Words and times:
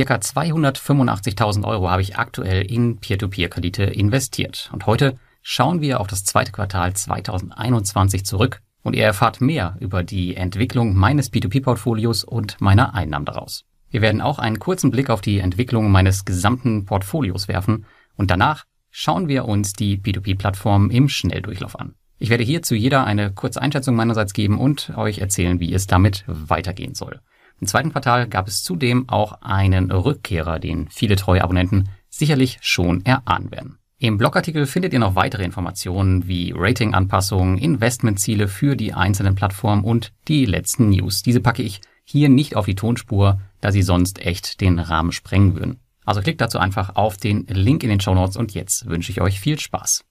Circa 0.00 0.14
285.000 0.14 1.62
Euro 1.66 1.90
habe 1.90 2.00
ich 2.00 2.16
aktuell 2.16 2.62
in 2.62 2.96
Peer-to-Peer-Kredite 3.00 3.82
investiert. 3.82 4.70
Und 4.72 4.86
heute 4.86 5.16
schauen 5.42 5.82
wir 5.82 6.00
auf 6.00 6.06
das 6.06 6.24
zweite 6.24 6.52
Quartal 6.52 6.94
2021 6.94 8.24
zurück 8.24 8.62
und 8.82 8.96
ihr 8.96 9.04
erfahrt 9.04 9.42
mehr 9.42 9.76
über 9.78 10.02
die 10.02 10.36
Entwicklung 10.36 10.96
meines 10.96 11.30
P2P-Portfolios 11.30 12.24
und 12.24 12.58
meiner 12.62 12.94
Einnahmen 12.94 13.26
daraus. 13.26 13.66
Wir 13.90 14.00
werden 14.00 14.22
auch 14.22 14.38
einen 14.38 14.58
kurzen 14.58 14.90
Blick 14.90 15.10
auf 15.10 15.20
die 15.20 15.40
Entwicklung 15.40 15.90
meines 15.90 16.24
gesamten 16.24 16.86
Portfolios 16.86 17.46
werfen 17.46 17.84
und 18.16 18.30
danach 18.30 18.64
schauen 18.90 19.28
wir 19.28 19.44
uns 19.44 19.74
die 19.74 19.98
P2P-Plattform 19.98 20.88
im 20.88 21.10
Schnelldurchlauf 21.10 21.78
an. 21.78 21.94
Ich 22.18 22.30
werde 22.30 22.44
hier 22.44 22.62
zu 22.62 22.74
jeder 22.74 23.04
eine 23.04 23.32
kurze 23.32 23.60
Einschätzung 23.60 23.96
meinerseits 23.96 24.32
geben 24.32 24.58
und 24.58 24.96
euch 24.96 25.18
erzählen, 25.18 25.60
wie 25.60 25.74
es 25.74 25.86
damit 25.86 26.24
weitergehen 26.26 26.94
soll. 26.94 27.20
Im 27.60 27.66
zweiten 27.66 27.92
Quartal 27.92 28.26
gab 28.26 28.48
es 28.48 28.62
zudem 28.62 29.08
auch 29.08 29.42
einen 29.42 29.90
Rückkehrer, 29.90 30.58
den 30.58 30.88
viele 30.88 31.16
treue 31.16 31.44
Abonnenten 31.44 31.90
sicherlich 32.08 32.58
schon 32.62 33.04
erahnen 33.04 33.50
werden. 33.50 33.78
Im 33.98 34.16
Blogartikel 34.16 34.64
findet 34.64 34.94
ihr 34.94 34.98
noch 34.98 35.14
weitere 35.14 35.44
Informationen 35.44 36.26
wie 36.26 36.54
Ratinganpassungen, 36.56 37.58
Investmentziele 37.58 38.48
für 38.48 38.76
die 38.76 38.94
einzelnen 38.94 39.34
Plattformen 39.34 39.84
und 39.84 40.12
die 40.26 40.46
letzten 40.46 40.88
News. 40.88 41.22
Diese 41.22 41.40
packe 41.40 41.62
ich 41.62 41.82
hier 42.04 42.30
nicht 42.30 42.56
auf 42.56 42.64
die 42.64 42.74
Tonspur, 42.74 43.40
da 43.60 43.70
sie 43.70 43.82
sonst 43.82 44.24
echt 44.24 44.62
den 44.62 44.78
Rahmen 44.78 45.12
sprengen 45.12 45.54
würden. 45.54 45.80
Also 46.06 46.22
klickt 46.22 46.40
dazu 46.40 46.58
einfach 46.58 46.96
auf 46.96 47.18
den 47.18 47.46
Link 47.46 47.82
in 47.82 47.90
den 47.90 48.00
Show 48.00 48.14
Notes 48.14 48.38
und 48.38 48.54
jetzt 48.54 48.86
wünsche 48.86 49.12
ich 49.12 49.20
euch 49.20 49.38
viel 49.38 49.60
Spaß. 49.60 50.06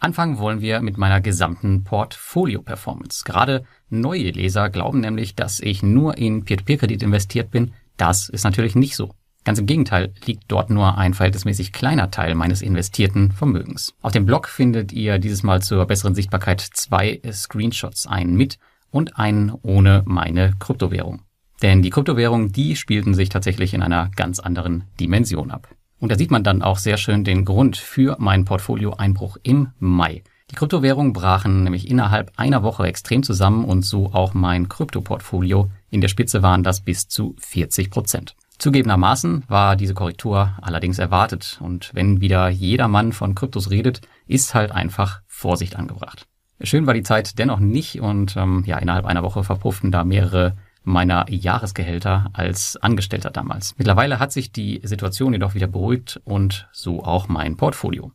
Anfangen 0.00 0.38
wollen 0.38 0.62
wir 0.62 0.80
mit 0.80 0.96
meiner 0.96 1.20
gesamten 1.20 1.84
Portfolio-Performance. 1.84 3.22
Gerade 3.24 3.64
neue 3.90 4.30
Leser 4.30 4.70
glauben 4.70 5.00
nämlich, 5.00 5.34
dass 5.34 5.60
ich 5.60 5.82
nur 5.82 6.16
in 6.16 6.44
Peer-to-Peer-Kredit 6.46 7.02
investiert 7.02 7.50
bin. 7.50 7.74
Das 7.98 8.30
ist 8.30 8.44
natürlich 8.44 8.74
nicht 8.74 8.96
so. 8.96 9.14
Ganz 9.44 9.58
im 9.58 9.66
Gegenteil 9.66 10.14
liegt 10.24 10.44
dort 10.48 10.70
nur 10.70 10.96
ein 10.96 11.12
verhältnismäßig 11.12 11.72
kleiner 11.72 12.10
Teil 12.10 12.34
meines 12.34 12.62
investierten 12.62 13.30
Vermögens. 13.30 13.94
Auf 14.00 14.12
dem 14.12 14.24
Blog 14.24 14.48
findet 14.48 14.90
ihr 14.92 15.18
dieses 15.18 15.42
Mal 15.42 15.60
zur 15.60 15.84
besseren 15.86 16.14
Sichtbarkeit 16.14 16.62
zwei 16.62 17.20
Screenshots, 17.30 18.06
einen 18.06 18.36
mit 18.36 18.58
und 18.90 19.18
einen 19.18 19.52
ohne 19.62 20.02
meine 20.06 20.54
Kryptowährung. 20.58 21.22
Denn 21.60 21.82
die 21.82 21.90
Kryptowährungen, 21.90 22.52
die 22.52 22.74
spielten 22.74 23.12
sich 23.12 23.28
tatsächlich 23.28 23.74
in 23.74 23.82
einer 23.82 24.10
ganz 24.16 24.40
anderen 24.40 24.84
Dimension 24.98 25.50
ab. 25.50 25.68
Und 26.00 26.10
da 26.10 26.16
sieht 26.16 26.30
man 26.30 26.42
dann 26.42 26.62
auch 26.62 26.78
sehr 26.78 26.96
schön 26.96 27.24
den 27.24 27.44
Grund 27.44 27.76
für 27.76 28.16
meinen 28.18 28.44
Portfolio-Einbruch 28.44 29.36
im 29.42 29.68
Mai. 29.78 30.22
Die 30.50 30.56
Kryptowährungen 30.56 31.12
brachen 31.12 31.62
nämlich 31.62 31.88
innerhalb 31.88 32.32
einer 32.36 32.64
Woche 32.64 32.84
extrem 32.84 33.22
zusammen 33.22 33.64
und 33.64 33.82
so 33.84 34.12
auch 34.12 34.34
mein 34.34 34.68
Kryptoportfolio. 34.68 35.70
In 35.90 36.00
der 36.00 36.08
Spitze 36.08 36.42
waren 36.42 36.64
das 36.64 36.80
bis 36.80 37.06
zu 37.06 37.36
40 37.38 37.90
Prozent. 37.90 38.34
Zugegebenermaßen 38.58 39.44
war 39.48 39.76
diese 39.76 39.94
Korrektur 39.94 40.52
allerdings 40.60 40.98
erwartet 40.98 41.58
und 41.62 41.90
wenn 41.94 42.20
wieder 42.20 42.48
jeder 42.48 42.88
Mann 42.88 43.12
von 43.12 43.34
Kryptos 43.34 43.70
redet, 43.70 44.00
ist 44.26 44.54
halt 44.54 44.72
einfach 44.72 45.22
Vorsicht 45.26 45.76
angebracht. 45.76 46.26
Schön 46.62 46.86
war 46.86 46.92
die 46.92 47.02
Zeit 47.02 47.38
dennoch 47.38 47.58
nicht 47.58 48.00
und 48.00 48.36
ähm, 48.36 48.64
ja, 48.66 48.78
innerhalb 48.78 49.06
einer 49.06 49.22
Woche 49.22 49.44
verpufften 49.44 49.90
da 49.90 50.04
mehrere 50.04 50.56
meiner 50.90 51.24
Jahresgehälter 51.30 52.30
als 52.32 52.76
Angestellter 52.76 53.30
damals. 53.30 53.74
Mittlerweile 53.78 54.18
hat 54.18 54.32
sich 54.32 54.52
die 54.52 54.80
Situation 54.82 55.32
jedoch 55.32 55.54
wieder 55.54 55.66
beruhigt 55.66 56.20
und 56.24 56.68
so 56.72 57.02
auch 57.02 57.28
mein 57.28 57.56
Portfolio. 57.56 58.12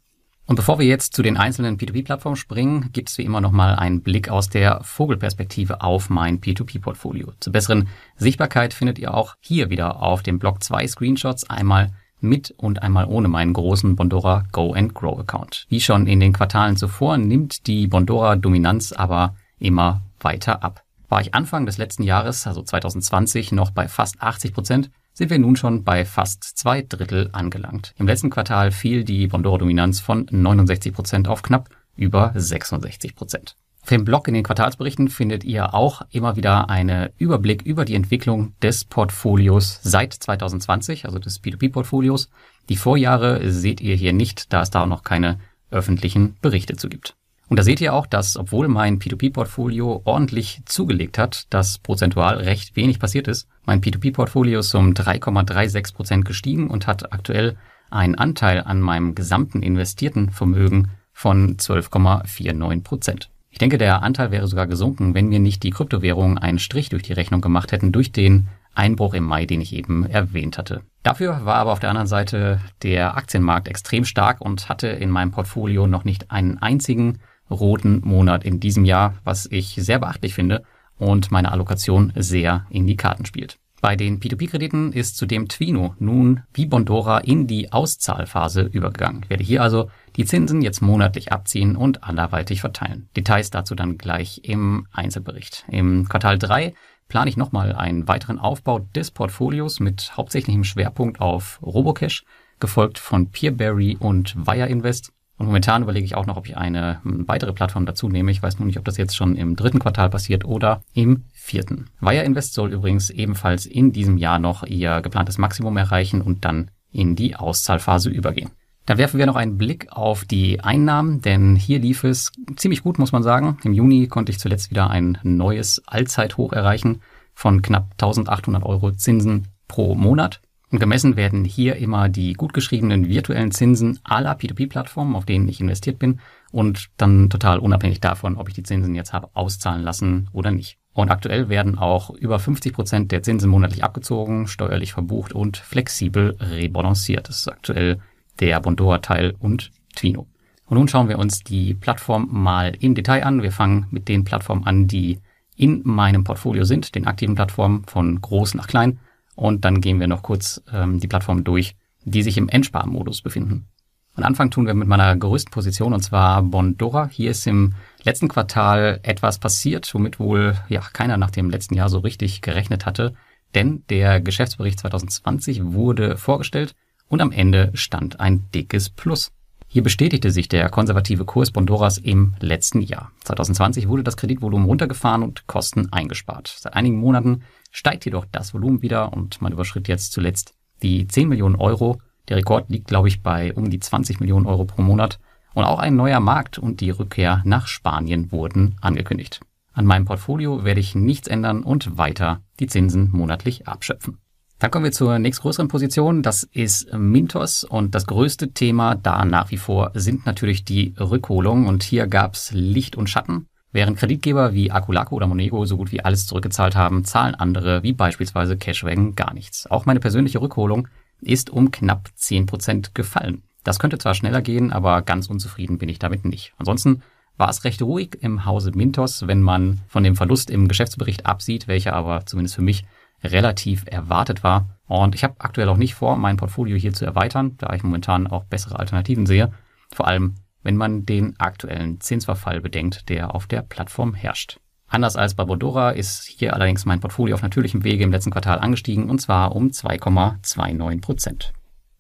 Und 0.47 0.57
bevor 0.57 0.77
wir 0.77 0.85
jetzt 0.85 1.15
zu 1.15 1.23
den 1.23 1.37
einzelnen 1.37 1.77
P2P-Plattformen 1.77 2.35
springen, 2.35 2.91
gibt 2.93 3.09
es 3.09 3.17
wie 3.17 3.23
immer 3.23 3.41
nochmal 3.41 3.75
einen 3.75 4.01
Blick 4.01 4.29
aus 4.29 4.47
der 4.47 4.79
Vogelperspektive 4.83 5.81
auf 5.81 6.11
mein 6.11 6.39
P2P-Portfolio. 6.39 7.33
Zur 7.39 7.51
besseren 7.51 7.87
Sichtbarkeit 8.15 8.73
findet 8.73 8.99
ihr 8.99 9.13
auch 9.13 9.35
hier 9.39 9.71
wieder 9.71 10.03
auf 10.03 10.21
dem 10.21 10.37
Blog 10.37 10.61
zwei 10.63 10.87
Screenshots, 10.87 11.49
einmal 11.49 11.93
mit 12.21 12.53
und 12.57 12.83
einmal 12.83 13.05
ohne 13.05 13.27
meinen 13.27 13.53
großen 13.53 13.95
Bondora 13.95 14.43
Go 14.51 14.73
and 14.73 14.93
Grow 14.93 15.19
Account. 15.19 15.65
Wie 15.69 15.81
schon 15.81 16.05
in 16.05 16.19
den 16.19 16.33
Quartalen 16.33 16.77
zuvor 16.77 17.17
nimmt 17.17 17.65
die 17.65 17.87
Bondora 17.87 18.35
Dominanz 18.35 18.91
aber 18.91 19.35
immer 19.57 20.01
weiter 20.19 20.63
ab. 20.63 20.84
War 21.09 21.21
ich 21.21 21.33
Anfang 21.33 21.65
des 21.65 21.77
letzten 21.77 22.03
Jahres, 22.03 22.47
also 22.47 22.61
2020, 22.61 23.51
noch 23.51 23.71
bei 23.71 23.87
fast 23.87 24.21
80 24.21 24.53
Prozent, 24.53 24.91
sind 25.13 25.29
wir 25.29 25.39
nun 25.39 25.55
schon 25.55 25.83
bei 25.83 26.05
fast 26.05 26.43
zwei 26.43 26.81
Drittel 26.81 27.29
angelangt. 27.31 27.93
Im 27.97 28.07
letzten 28.07 28.29
Quartal 28.29 28.71
fiel 28.71 29.03
die 29.03 29.27
Bondoro-Dominanz 29.27 30.01
von 30.01 30.27
69 30.29 30.93
Prozent 30.93 31.27
auf 31.27 31.41
knapp 31.41 31.69
über 31.95 32.33
66 32.35 33.15
Prozent. 33.15 33.55
Auf 33.81 33.89
dem 33.89 34.03
Blog 34.03 34.27
in 34.27 34.33
den 34.33 34.43
Quartalsberichten 34.43 35.09
findet 35.09 35.43
ihr 35.43 35.75
auch 35.75 36.01
immer 36.09 36.35
wieder 36.35 36.71
einen 36.71 37.09
Überblick 37.17 37.61
über 37.61 37.85
die 37.85 37.93
Entwicklung 37.93 38.55
des 38.59 38.83
Portfolios 38.83 39.79
seit 39.83 40.11
2020, 40.11 41.05
also 41.05 41.19
des 41.19 41.43
P2P-Portfolios. 41.43 42.29
Die 42.67 42.77
Vorjahre 42.77 43.51
seht 43.51 43.81
ihr 43.81 43.95
hier 43.95 44.11
nicht, 44.11 44.51
da 44.51 44.63
es 44.63 44.71
da 44.71 44.81
auch 44.81 44.87
noch 44.87 45.03
keine 45.03 45.39
öffentlichen 45.69 46.35
Berichte 46.41 46.75
zu 46.75 46.89
gibt. 46.89 47.15
Und 47.47 47.59
da 47.59 47.63
seht 47.63 47.79
ihr 47.81 47.93
auch, 47.93 48.07
dass 48.07 48.37
obwohl 48.37 48.67
mein 48.67 48.99
P2P-Portfolio 48.99 50.01
ordentlich 50.03 50.61
zugelegt 50.65 51.17
hat, 51.17 51.45
dass 51.51 51.77
prozentual 51.77 52.37
recht 52.37 52.75
wenig 52.75 52.99
passiert 52.99 53.27
ist. 53.27 53.47
Mein 53.65 53.81
P2P-Portfolio 53.81 54.59
ist 54.59 54.73
um 54.73 54.93
3,36 54.93 55.93
Prozent 55.93 56.25
gestiegen 56.25 56.69
und 56.69 56.87
hat 56.87 57.13
aktuell 57.13 57.57
einen 57.91 58.15
Anteil 58.15 58.61
an 58.61 58.81
meinem 58.81 59.13
gesamten 59.13 59.61
investierten 59.61 60.31
Vermögen 60.31 60.89
von 61.13 61.57
12,49 61.57 62.83
Prozent. 62.83 63.29
Ich 63.51 63.59
denke, 63.59 63.77
der 63.77 64.03
Anteil 64.03 64.31
wäre 64.31 64.47
sogar 64.47 64.67
gesunken, 64.67 65.13
wenn 65.13 65.29
mir 65.29 65.39
nicht 65.39 65.63
die 65.63 65.69
Kryptowährungen 65.69 66.37
einen 66.37 66.59
Strich 66.59 66.89
durch 66.89 67.03
die 67.03 67.13
Rechnung 67.13 67.39
gemacht 67.39 67.71
hätten 67.71 67.93
durch 67.93 68.11
den 68.11 68.49
Einbruch 68.73 69.13
im 69.13 69.23
Mai, 69.23 69.45
den 69.45 69.61
ich 69.61 69.71
eben 69.71 70.05
erwähnt 70.05 70.57
hatte. 70.57 70.81
Dafür 71.03 71.45
war 71.45 71.55
aber 71.55 71.71
auf 71.71 71.79
der 71.79 71.89
anderen 71.89 72.07
Seite 72.07 72.59
der 72.83 73.15
Aktienmarkt 73.15 73.69
extrem 73.69 74.03
stark 74.03 74.41
und 74.41 74.67
hatte 74.67 74.87
in 74.87 75.09
meinem 75.09 75.31
Portfolio 75.31 75.87
noch 75.87 76.03
nicht 76.03 76.31
einen 76.31 76.57
einzigen 76.57 77.19
roten 77.49 78.01
Monat 78.03 78.43
in 78.43 78.59
diesem 78.59 78.85
Jahr, 78.85 79.15
was 79.23 79.47
ich 79.49 79.75
sehr 79.79 79.99
beachtlich 79.99 80.33
finde 80.33 80.63
und 80.97 81.31
meine 81.31 81.51
Allokation 81.51 82.13
sehr 82.15 82.65
in 82.69 82.87
die 82.87 82.97
Karten 82.97 83.25
spielt. 83.25 83.57
Bei 83.81 83.95
den 83.95 84.19
P2P-Krediten 84.19 84.93
ist 84.93 85.15
zudem 85.15 85.47
Twino 85.47 85.93
nun 85.99 86.41
wie 86.53 86.65
Bondora 86.65 87.19
in 87.19 87.45
die 87.45 87.71
Auszahlphase 87.71 88.61
übergegangen. 88.61 89.21
Ich 89.23 89.29
werde 89.29 89.43
hier 89.43 89.61
also 89.61 89.91
die 90.15 90.25
Zinsen 90.25 90.63
jetzt 90.63 90.81
monatlich 90.81 91.31
abziehen 91.31 91.75
und 91.75 92.03
anderweitig 92.03 92.61
verteilen. 92.61 93.09
Details 93.15 93.51
dazu 93.51 93.75
dann 93.75 93.99
gleich 93.99 94.41
im 94.43 94.87
Einzelbericht. 94.91 95.65
Im 95.69 96.09
Quartal 96.09 96.39
3 96.39 96.73
plane 97.09 97.29
ich 97.29 97.37
nochmal 97.37 97.73
einen 97.73 98.07
weiteren 98.07 98.39
Aufbau 98.39 98.79
des 98.79 99.11
Portfolios 99.11 99.79
mit 99.79 100.17
hauptsächlichem 100.17 100.63
Schwerpunkt 100.63 101.21
auf 101.21 101.59
Robocash, 101.61 102.23
gefolgt 102.59 102.97
von 102.97 103.29
Peerberry 103.29 103.97
und 103.99 104.35
Wire 104.47 104.67
Invest 104.67 105.11
und 105.37 105.47
momentan 105.47 105.83
überlege 105.83 106.05
ich 106.05 106.15
auch 106.15 106.25
noch, 106.25 106.37
ob 106.37 106.47
ich 106.47 106.55
eine 106.55 107.03
hm, 107.03 107.27
weitere 107.27 107.53
Plattform 107.53 107.85
dazu 107.85 108.07
nehme. 108.07 108.31
Ich 108.31 108.41
weiß 108.41 108.59
nur 108.59 108.65
nicht, 108.65 108.77
ob 108.77 108.85
das 108.85 108.97
jetzt 108.97 109.15
schon 109.15 109.35
im 109.35 109.55
dritten 109.55 109.79
Quartal 109.79 110.09
passiert 110.09 110.45
oder 110.45 110.81
im 110.93 111.25
vierten. 111.33 111.87
Wire 111.99 112.23
Invest 112.23 112.53
soll 112.53 112.71
übrigens 112.71 113.09
ebenfalls 113.09 113.65
in 113.65 113.91
diesem 113.91 114.17
Jahr 114.17 114.39
noch 114.39 114.63
ihr 114.63 115.01
geplantes 115.01 115.37
Maximum 115.37 115.75
erreichen 115.77 116.21
und 116.21 116.45
dann 116.45 116.71
in 116.91 117.15
die 117.15 117.35
Auszahlphase 117.35 118.09
übergehen. 118.09 118.51
Da 118.85 118.97
werfen 118.97 119.17
wir 119.17 119.25
noch 119.25 119.35
einen 119.35 119.57
Blick 119.57 119.87
auf 119.91 120.25
die 120.25 120.61
Einnahmen, 120.61 121.19
denn 121.21 121.55
hier 121.55 121.79
lief 121.79 122.03
es 122.03 122.31
ziemlich 122.55 122.83
gut, 122.83 122.99
muss 122.99 123.11
man 123.11 123.23
sagen. 123.23 123.57
Im 123.63 123.73
Juni 123.73 124.07
konnte 124.07 124.31
ich 124.31 124.39
zuletzt 124.39 124.69
wieder 124.69 124.89
ein 124.89 125.17
neues 125.23 125.81
Allzeithoch 125.87 126.53
erreichen 126.53 127.01
von 127.33 127.61
knapp 127.61 127.91
1800 127.93 128.63
Euro 128.63 128.91
Zinsen 128.91 129.47
pro 129.67 129.95
Monat. 129.95 130.39
Und 130.71 130.79
gemessen 130.79 131.15
werden 131.15 131.45
hier 131.45 131.75
immer 131.75 132.09
die 132.09 132.33
gut 132.33 132.53
geschriebenen 132.53 133.07
virtuellen 133.07 133.51
Zinsen 133.51 133.99
aller 134.03 134.35
P2P-Plattformen, 134.35 135.15
auf 135.15 135.25
denen 135.25 135.47
ich 135.47 135.61
investiert 135.61 135.99
bin 135.99 136.19
und 136.51 136.87
dann 136.97 137.29
total 137.29 137.59
unabhängig 137.59 138.01
davon, 138.01 138.37
ob 138.37 138.47
ich 138.47 138.55
die 138.55 138.63
Zinsen 138.63 138.95
jetzt 138.95 139.13
habe 139.13 139.29
auszahlen 139.33 139.83
lassen 139.83 140.29
oder 140.33 140.51
nicht. 140.51 140.77
Und 140.93 141.11
aktuell 141.11 141.49
werden 141.49 141.77
auch 141.77 142.09
über 142.09 142.39
50 142.39 142.73
Prozent 142.73 143.11
der 143.11 143.21
Zinsen 143.21 143.49
monatlich 143.49 143.83
abgezogen, 143.83 144.47
steuerlich 144.47 144.93
verbucht 144.93 145.33
und 145.33 145.57
flexibel 145.57 146.37
rebalanciert. 146.39 147.27
Das 147.27 147.39
ist 147.39 147.47
aktuell 147.49 147.99
der 148.39 148.59
Bondora-Teil 148.59 149.35
und 149.37 149.71
Twino. 149.95 150.27
Und 150.67 150.77
nun 150.77 150.87
schauen 150.87 151.09
wir 151.09 151.19
uns 151.19 151.41
die 151.41 151.73
Plattform 151.73 152.27
mal 152.31 152.75
im 152.79 152.95
Detail 152.95 153.23
an. 153.23 153.43
Wir 153.43 153.51
fangen 153.51 153.87
mit 153.91 154.07
den 154.07 154.23
Plattformen 154.23 154.65
an, 154.65 154.87
die 154.87 155.19
in 155.55 155.81
meinem 155.83 156.23
Portfolio 156.23 156.63
sind, 156.63 156.95
den 156.95 157.07
aktiven 157.07 157.35
Plattformen 157.35 157.83
von 157.85 158.19
groß 158.19 158.55
nach 158.55 158.67
klein. 158.67 158.99
Und 159.35 159.65
dann 159.65 159.81
gehen 159.81 159.99
wir 159.99 160.07
noch 160.07 160.23
kurz 160.23 160.61
ähm, 160.71 160.99
die 160.99 161.07
Plattformen 161.07 161.43
durch, 161.43 161.75
die 162.03 162.23
sich 162.23 162.37
im 162.37 162.49
Endsparmodus 162.49 163.21
befinden. 163.21 163.67
Und 164.15 164.23
Anfang 164.23 164.49
tun 164.49 164.65
wir 164.65 164.73
mit 164.73 164.87
meiner 164.87 165.15
größten 165.15 165.51
Position, 165.51 165.93
und 165.93 166.01
zwar 166.01 166.41
Bondora. 166.41 167.09
Hier 167.11 167.31
ist 167.31 167.45
im 167.47 167.73
letzten 168.03 168.29
Quartal 168.29 168.99
etwas 169.03 169.39
passiert, 169.39 169.93
womit 169.93 170.19
wohl 170.19 170.55
ja 170.69 170.79
keiner 170.93 171.17
nach 171.17 171.31
dem 171.31 171.49
letzten 171.49 171.75
Jahr 171.75 171.89
so 171.89 171.99
richtig 171.99 172.41
gerechnet 172.41 172.85
hatte. 172.85 173.13
Denn 173.55 173.83
der 173.89 174.21
Geschäftsbericht 174.21 174.79
2020 174.79 175.73
wurde 175.73 176.17
vorgestellt 176.17 176.75
und 177.09 177.21
am 177.21 177.31
Ende 177.31 177.71
stand 177.73 178.19
ein 178.19 178.45
dickes 178.53 178.89
Plus. 178.89 179.31
Hier 179.67 179.83
bestätigte 179.83 180.31
sich 180.31 180.47
der 180.47 180.69
konservative 180.69 181.25
Kurs 181.25 181.51
Bondoras 181.51 181.97
im 181.97 182.35
letzten 182.39 182.81
Jahr. 182.81 183.11
2020 183.25 183.89
wurde 183.89 184.03
das 184.03 184.15
Kreditvolumen 184.15 184.67
runtergefahren 184.67 185.23
und 185.23 185.47
Kosten 185.47 185.91
eingespart. 185.91 186.55
Seit 186.57 186.75
einigen 186.75 186.97
Monaten 186.97 187.41
steigt 187.75 188.05
jedoch 188.05 188.25
das 188.31 188.53
Volumen 188.53 188.81
wieder 188.81 189.11
und 189.11 189.41
man 189.41 189.51
überschritt 189.51 189.89
jetzt 189.89 190.13
zuletzt 190.13 190.55
die 190.81 191.07
10 191.07 191.27
Millionen 191.27 191.55
Euro. 191.55 191.99
Der 192.29 192.37
Rekord 192.37 192.69
liegt, 192.69 192.87
glaube 192.87 193.09
ich, 193.09 193.21
bei 193.21 193.53
um 193.53 193.69
die 193.69 193.79
20 193.79 194.21
Millionen 194.21 194.45
Euro 194.45 194.63
pro 194.63 194.81
Monat. 194.81 195.19
Und 195.53 195.65
auch 195.65 195.79
ein 195.79 195.95
neuer 195.95 196.21
Markt 196.21 196.57
und 196.57 196.79
die 196.79 196.89
Rückkehr 196.89 197.41
nach 197.43 197.67
Spanien 197.67 198.31
wurden 198.31 198.77
angekündigt. 198.79 199.41
An 199.73 199.85
meinem 199.85 200.05
Portfolio 200.05 200.63
werde 200.63 200.79
ich 200.79 200.95
nichts 200.95 201.27
ändern 201.27 201.63
und 201.63 201.97
weiter 201.97 202.41
die 202.61 202.67
Zinsen 202.67 203.09
monatlich 203.11 203.67
abschöpfen. 203.67 204.19
Dann 204.59 204.71
kommen 204.71 204.85
wir 204.85 204.93
zur 204.93 205.19
nächstgrößeren 205.19 205.67
Position. 205.67 206.23
Das 206.23 206.43
ist 206.43 206.93
Mintos 206.93 207.65
und 207.65 207.93
das 207.93 208.05
größte 208.05 208.53
Thema 208.53 208.95
da 208.95 209.25
nach 209.25 209.51
wie 209.51 209.57
vor 209.57 209.91
sind 209.95 210.25
natürlich 210.25 210.63
die 210.63 210.93
Rückholungen 210.97 211.67
und 211.67 211.83
hier 211.83 212.07
gab's 212.07 212.51
Licht 212.53 212.95
und 212.95 213.09
Schatten. 213.09 213.47
Während 213.75 213.97
Kreditgeber 213.97 214.53
wie 214.53 214.71
Akulaco 214.71 215.17
oder 215.17 215.27
Monego 215.27 215.65
so 215.65 215.75
gut 215.75 215.91
wie 215.91 215.99
alles 215.99 216.27
zurückgezahlt 216.27 216.77
haben, 216.77 217.03
zahlen 217.03 217.35
andere 217.35 217.83
wie 217.83 217.91
beispielsweise 217.91 218.55
Cashwagon 218.55 219.15
gar 219.15 219.33
nichts. 219.33 219.69
Auch 219.69 219.85
meine 219.85 219.99
persönliche 219.99 220.39
Rückholung 220.39 220.87
ist 221.19 221.49
um 221.49 221.71
knapp 221.71 222.07
10% 222.17 222.91
gefallen. 222.93 223.43
Das 223.65 223.77
könnte 223.77 223.97
zwar 223.97 224.15
schneller 224.15 224.41
gehen, 224.41 224.71
aber 224.71 225.01
ganz 225.01 225.27
unzufrieden 225.27 225.77
bin 225.77 225.89
ich 225.89 225.99
damit 225.99 226.23
nicht. 226.23 226.53
Ansonsten 226.57 227.01
war 227.35 227.49
es 227.49 227.65
recht 227.65 227.81
ruhig 227.81 228.17
im 228.21 228.45
Hause 228.45 228.71
Mintos, 228.73 229.27
wenn 229.27 229.41
man 229.41 229.81
von 229.89 230.05
dem 230.05 230.15
Verlust 230.15 230.49
im 230.49 230.69
Geschäftsbericht 230.69 231.25
absieht, 231.25 231.67
welcher 231.67 231.91
aber 231.97 232.25
zumindest 232.25 232.55
für 232.55 232.61
mich 232.61 232.85
relativ 233.25 233.83
erwartet 233.87 234.41
war. 234.41 234.69
Und 234.87 235.15
ich 235.15 235.25
habe 235.25 235.35
aktuell 235.39 235.67
auch 235.67 235.75
nicht 235.75 235.95
vor, 235.95 236.15
mein 236.15 236.37
Portfolio 236.37 236.77
hier 236.77 236.93
zu 236.93 237.03
erweitern, 237.03 237.55
da 237.57 237.73
ich 237.73 237.83
momentan 237.83 238.27
auch 238.27 238.45
bessere 238.45 238.79
Alternativen 238.79 239.25
sehe. 239.25 239.51
Vor 239.91 240.07
allem, 240.07 240.35
wenn 240.65 240.75
man 240.75 241.05
den 241.05 241.39
aktuellen 241.39 242.01
Zinsverfall 242.01 242.59
bedenkt, 242.59 243.07
der 243.07 243.33
auf 243.33 243.47
der 243.47 243.61
Plattform 243.61 244.13
herrscht. 244.13 244.59
Anders 244.87 245.15
als 245.15 245.35
bei 245.35 245.45
Bondora 245.45 245.91
ist 245.91 246.25
hier 246.25 246.53
allerdings 246.53 246.85
mein 246.85 246.99
Portfolio 246.99 247.35
auf 247.35 247.41
natürlichem 247.41 247.83
Wege 247.83 248.03
im 248.03 248.11
letzten 248.11 248.31
Quartal 248.31 248.59
angestiegen 248.59 249.09
und 249.09 249.19
zwar 249.21 249.55
um 249.55 249.69
2,29 249.69 251.01
Prozent. 251.01 251.53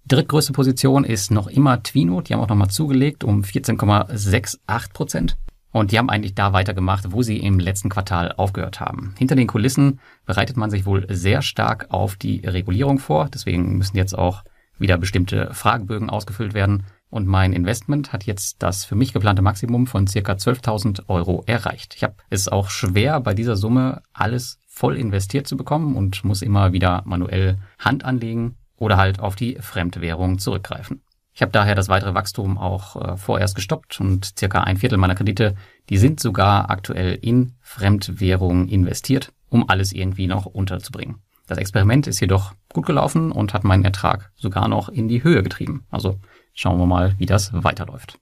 Drittgrößte 0.07 0.53
Position 0.53 1.03
ist 1.03 1.31
noch 1.31 1.47
immer 1.47 1.81
Twino. 1.81 2.21
Die 2.21 2.33
haben 2.33 2.41
auch 2.41 2.47
nochmal 2.47 2.69
zugelegt 2.69 3.23
um 3.23 3.41
14,68 3.41 4.93
Prozent. 4.93 5.37
Und 5.71 5.91
die 5.91 5.97
haben 5.97 6.09
eigentlich 6.09 6.35
da 6.35 6.53
weitergemacht, 6.53 7.11
wo 7.11 7.21
sie 7.21 7.37
im 7.37 7.59
letzten 7.59 7.89
Quartal 7.89 8.31
aufgehört 8.31 8.79
haben. 8.79 9.13
Hinter 9.17 9.35
den 9.35 9.47
Kulissen 9.47 9.99
bereitet 10.25 10.57
man 10.57 10.69
sich 10.69 10.85
wohl 10.85 11.05
sehr 11.09 11.41
stark 11.41 11.87
auf 11.89 12.15
die 12.15 12.45
Regulierung 12.45 12.97
vor. 12.97 13.29
Deswegen 13.33 13.77
müssen 13.77 13.97
jetzt 13.97 14.17
auch 14.17 14.43
wieder 14.77 14.97
bestimmte 14.97 15.53
Fragebögen 15.53 16.09
ausgefüllt 16.09 16.53
werden. 16.53 16.85
Und 17.09 17.27
mein 17.27 17.53
Investment 17.53 18.11
hat 18.13 18.25
jetzt 18.25 18.61
das 18.63 18.83
für 18.83 18.95
mich 18.95 19.13
geplante 19.13 19.41
Maximum 19.41 19.87
von 19.87 20.07
circa 20.07 20.33
12.000 20.33 21.07
Euro 21.07 21.43
erreicht. 21.45 21.95
Ich 21.95 22.03
habe 22.03 22.15
es 22.29 22.47
auch 22.47 22.69
schwer, 22.69 23.19
bei 23.19 23.33
dieser 23.33 23.55
Summe 23.55 24.01
alles 24.13 24.59
voll 24.67 24.97
investiert 24.97 25.47
zu 25.47 25.55
bekommen 25.55 25.95
und 25.95 26.23
muss 26.23 26.41
immer 26.41 26.73
wieder 26.73 27.03
manuell 27.05 27.57
Hand 27.79 28.03
anlegen 28.03 28.57
oder 28.77 28.97
halt 28.97 29.19
auf 29.19 29.35
die 29.35 29.55
Fremdwährung 29.61 30.39
zurückgreifen. 30.39 31.01
Ich 31.33 31.41
habe 31.41 31.51
daher 31.51 31.75
das 31.75 31.89
weitere 31.89 32.13
Wachstum 32.13 32.57
auch 32.57 32.95
äh, 32.95 33.17
vorerst 33.17 33.55
gestoppt 33.55 33.99
und 33.99 34.37
circa 34.39 34.61
ein 34.63 34.77
Viertel 34.77 34.97
meiner 34.97 35.15
Kredite, 35.15 35.55
die 35.89 35.97
sind 35.97 36.21
sogar 36.21 36.69
aktuell 36.69 37.19
in 37.21 37.53
Fremdwährung 37.61 38.69
investiert, 38.69 39.33
um 39.49 39.69
alles 39.69 39.91
irgendwie 39.91 40.27
noch 40.27 40.45
unterzubringen. 40.45 41.17
Das 41.47 41.57
Experiment 41.57 42.07
ist 42.07 42.21
jedoch 42.21 42.53
gut 42.73 42.85
gelaufen 42.85 43.31
und 43.31 43.53
hat 43.53 43.63
meinen 43.63 43.83
Ertrag 43.83 44.31
sogar 44.35 44.67
noch 44.67 44.89
in 44.89 45.07
die 45.07 45.23
Höhe 45.23 45.43
getrieben. 45.43 45.85
Also 45.91 46.19
schauen 46.55 46.79
wir 46.79 46.87
mal, 46.87 47.13
wie 47.19 47.27
das 47.27 47.51
weiterläuft. 47.53 48.17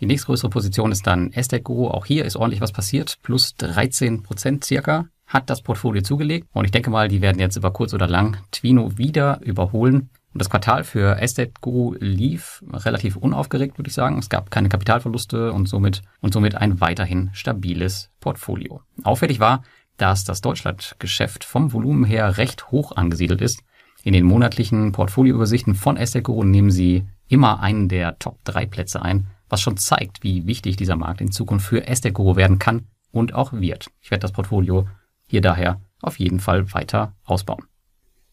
Die 0.00 0.06
nächstgrößere 0.06 0.50
Position 0.50 0.92
ist 0.92 1.06
dann 1.06 1.32
Estate 1.32 1.62
Guru. 1.62 1.88
Auch 1.88 2.04
hier 2.04 2.24
ist 2.24 2.36
ordentlich 2.36 2.60
was 2.60 2.72
passiert. 2.72 3.18
Plus 3.22 3.54
13 3.54 4.22
Prozent 4.22 4.64
circa 4.64 5.06
hat 5.26 5.48
das 5.48 5.62
Portfolio 5.62 6.02
zugelegt. 6.02 6.48
Und 6.52 6.64
ich 6.64 6.70
denke 6.70 6.90
mal, 6.90 7.08
die 7.08 7.22
werden 7.22 7.38
jetzt 7.38 7.56
über 7.56 7.70
kurz 7.70 7.94
oder 7.94 8.06
lang 8.06 8.36
Twino 8.50 8.98
wieder 8.98 9.40
überholen. 9.42 10.10
Und 10.34 10.40
das 10.40 10.50
Quartal 10.50 10.84
für 10.84 11.18
Estate 11.18 11.52
Guru 11.62 11.94
lief 11.98 12.62
relativ 12.70 13.16
unaufgeregt, 13.16 13.78
würde 13.78 13.88
ich 13.88 13.94
sagen. 13.94 14.18
Es 14.18 14.28
gab 14.28 14.50
keine 14.50 14.68
Kapitalverluste 14.68 15.52
und 15.52 15.66
somit, 15.66 16.02
und 16.20 16.34
somit 16.34 16.56
ein 16.56 16.80
weiterhin 16.82 17.30
stabiles 17.32 18.10
Portfolio. 18.20 18.82
Auffällig 19.02 19.40
war, 19.40 19.62
dass 19.96 20.24
das 20.24 20.42
Deutschlandgeschäft 20.42 21.42
vom 21.42 21.72
Volumen 21.72 22.04
her 22.04 22.36
recht 22.36 22.70
hoch 22.70 22.92
angesiedelt 22.94 23.40
ist. 23.40 23.62
In 24.02 24.12
den 24.12 24.26
monatlichen 24.26 24.92
Portfolioübersichten 24.92 25.74
von 25.74 25.96
Estate 25.96 26.22
Guru 26.22 26.44
nehmen 26.44 26.70
sie 26.70 27.06
immer 27.28 27.60
einen 27.60 27.88
der 27.88 28.18
Top 28.18 28.44
3 28.44 28.66
Plätze 28.66 29.02
ein, 29.02 29.28
was 29.48 29.60
schon 29.60 29.76
zeigt, 29.76 30.22
wie 30.22 30.46
wichtig 30.46 30.76
dieser 30.76 30.96
Markt 30.96 31.20
in 31.20 31.32
Zukunft 31.32 31.66
für 31.66 31.86
Estate 31.86 32.12
Guru 32.12 32.36
werden 32.36 32.58
kann 32.58 32.86
und 33.12 33.34
auch 33.34 33.52
wird. 33.52 33.88
Ich 34.00 34.10
werde 34.10 34.22
das 34.22 34.32
Portfolio 34.32 34.88
hier 35.26 35.40
daher 35.40 35.80
auf 36.02 36.18
jeden 36.18 36.40
Fall 36.40 36.72
weiter 36.72 37.14
ausbauen. 37.24 37.64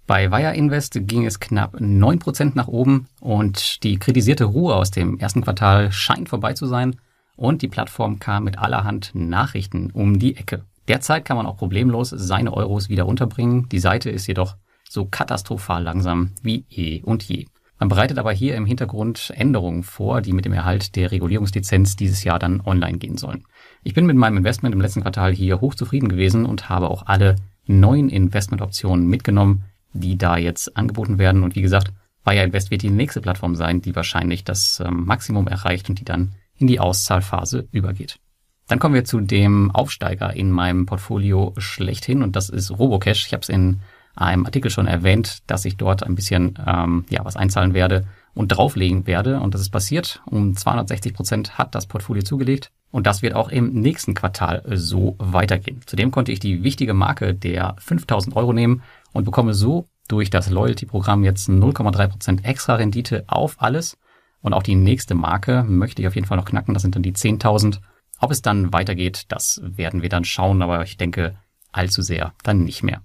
Bei 0.06 0.32
Wire 0.32 0.54
Invest 0.54 1.00
ging 1.08 1.26
es 1.26 1.40
knapp 1.40 1.76
9% 1.76 2.52
nach 2.56 2.68
oben 2.68 3.08
und 3.22 3.84
die 3.84 3.98
kritisierte 3.98 4.44
Ruhe 4.44 4.76
aus 4.76 4.92
dem 4.92 5.18
ersten 5.18 5.42
Quartal 5.42 5.92
scheint 5.94 6.28
vorbei 6.28 6.54
zu 6.54 6.66
sein 6.66 6.98
und 7.36 7.62
die 7.62 7.70
Plattform 7.70 8.20
kam 8.20 8.44
mit 8.44 8.60
allerhand 8.60 9.12
Nachrichten 9.14 9.92
um 9.92 10.20
die 10.20 10.36
Ecke. 10.36 10.66
Derzeit 10.90 11.24
kann 11.24 11.38
man 11.38 11.46
auch 11.46 11.56
problemlos 11.56 12.10
seine 12.10 12.54
Euros 12.54 12.90
wieder 12.90 13.06
unterbringen. 13.06 13.70
Die 13.70 13.80
Seite 13.80 14.10
ist 14.10 14.28
jedoch 14.28 14.58
so 14.90 15.06
katastrophal 15.06 15.82
langsam 15.82 16.32
wie 16.42 16.66
eh 16.70 17.02
und 17.02 17.24
je. 17.24 17.48
Man 17.80 17.90
bereitet 17.90 18.18
aber 18.18 18.32
hier 18.32 18.56
im 18.56 18.66
Hintergrund 18.66 19.34
Änderungen 19.36 19.84
vor, 19.84 20.22
die 20.22 20.34
mit 20.34 20.46
dem 20.46 20.54
Erhalt 20.54 20.96
der 20.96 21.12
Regulierungslizenz 21.12 21.96
dieses 21.96 22.24
Jahr 22.24 22.40
dann 22.40 22.62
online 22.62 22.98
gehen 22.98 23.18
sollen. 23.18 23.46
Ich 23.84 23.94
bin 23.94 24.06
mit 24.06 24.16
meinem 24.16 24.38
Investment 24.38 24.74
im 24.74 24.82
letzten 24.82 25.02
Quartal 25.02 25.34
hier 25.34 25.60
hochzufrieden 25.60 26.10
gewesen 26.10 26.46
und 26.46 26.70
habe 26.70 26.90
auch 26.90 27.08
alle 27.08 27.36
neuen 27.66 28.10
Investmentoptionen 28.10 29.08
mitgenommen, 29.08 29.66
die 29.94 30.18
da 30.18 30.38
jetzt 30.38 30.78
angeboten 30.78 31.18
werden. 31.18 31.44
Und 31.44 31.56
wie 31.56 31.62
gesagt, 31.62 31.92
Wire 32.26 32.44
Invest 32.44 32.72
wird 32.72 32.84
die 32.84 32.90
nächste 32.90 33.22
Plattform 33.22 33.56
sein, 33.56 33.82
die 33.82 33.96
wahrscheinlich 33.96 34.44
das 34.44 34.82
ähm, 34.86 35.06
Maximum 35.06 35.48
erreicht 35.48 35.90
und 35.90 36.00
die 36.00 36.06
dann 36.06 36.36
in 36.56 36.68
die 36.68 36.80
Auszahlphase 36.80 37.68
übergeht. 37.72 38.20
Dann 38.68 38.80
kommen 38.80 38.96
wir 38.96 39.04
zu 39.04 39.20
dem 39.20 39.72
Aufsteiger 39.72 40.34
in 40.34 40.50
meinem 40.50 40.86
Portfolio 40.86 41.54
schlechthin 41.58 42.24
und 42.24 42.36
das 42.36 42.50
ist 42.50 42.72
Robocash. 42.72 43.28
Ich 43.28 43.34
habe 43.34 43.42
es 43.42 43.50
in 43.50 43.82
einem 44.16 44.46
Artikel 44.46 44.70
schon 44.70 44.88
erwähnt, 44.88 45.40
dass 45.48 45.66
ich 45.66 45.78
dort 45.78 46.04
ein 46.04 46.16
bisschen 46.16 46.58
ähm, 46.66 47.06
ja 47.10 47.26
was 47.26 47.36
einzahlen 47.36 47.74
werde 47.74 48.06
und 48.34 48.50
drauflegen 48.50 49.08
werde 49.08 49.40
und 49.40 49.54
das 49.54 49.62
ist 49.62 49.70
passiert. 49.70 50.22
Um 50.26 50.56
260 50.56 51.14
Prozent 51.14 51.58
hat 51.58 51.76
das 51.76 51.88
Portfolio 51.88 52.24
zugelegt 52.24 52.72
und 52.92 53.08
das 53.08 53.22
wird 53.22 53.34
auch 53.34 53.50
im 53.50 53.74
nächsten 53.74 54.14
Quartal 54.14 54.64
so 54.74 55.16
weitergehen. 55.20 55.82
Zudem 55.86 56.12
konnte 56.12 56.32
ich 56.32 56.40
die 56.40 56.64
wichtige 56.64 56.94
Marke 56.94 57.34
der 57.34 57.76
5000 57.80 58.36
Euro 58.36 58.54
nehmen 58.54 58.84
und 59.14 59.26
bekomme 59.26 59.54
so 59.54 59.88
durch 60.08 60.30
das 60.30 60.50
Loyalty-Programm 60.50 61.24
jetzt 61.24 61.50
0,3 61.50 62.08
Prozent 62.08 62.46
extra 62.46 62.76
Rendite 62.76 63.24
auf 63.28 63.56
alles. 63.62 63.98
Und 64.42 64.54
auch 64.54 64.64
die 64.64 64.76
nächste 64.76 65.16
Marke 65.16 65.64
möchte 65.64 66.02
ich 66.02 66.08
auf 66.08 66.16
jeden 66.16 66.28
Fall 66.28 66.38
noch 66.38 66.46
knacken. 66.46 66.74
Das 66.74 66.84
sind 66.84 66.96
dann 66.96 67.04
die 67.04 67.14
10.000. 67.14 67.80
Ob 68.20 68.32
es 68.32 68.42
dann 68.42 68.74
weitergeht, 68.74 69.26
das 69.30 69.62
werden 69.64 70.02
wir 70.02 70.10
dann 70.10 70.26
schauen. 70.26 70.62
Aber 70.62 70.84
ich 70.84 70.98
denke 70.98 71.38
allzu 71.72 72.02
sehr 72.02 72.34
dann 72.44 72.64
nicht 72.64 72.84
mehr. 72.84 73.02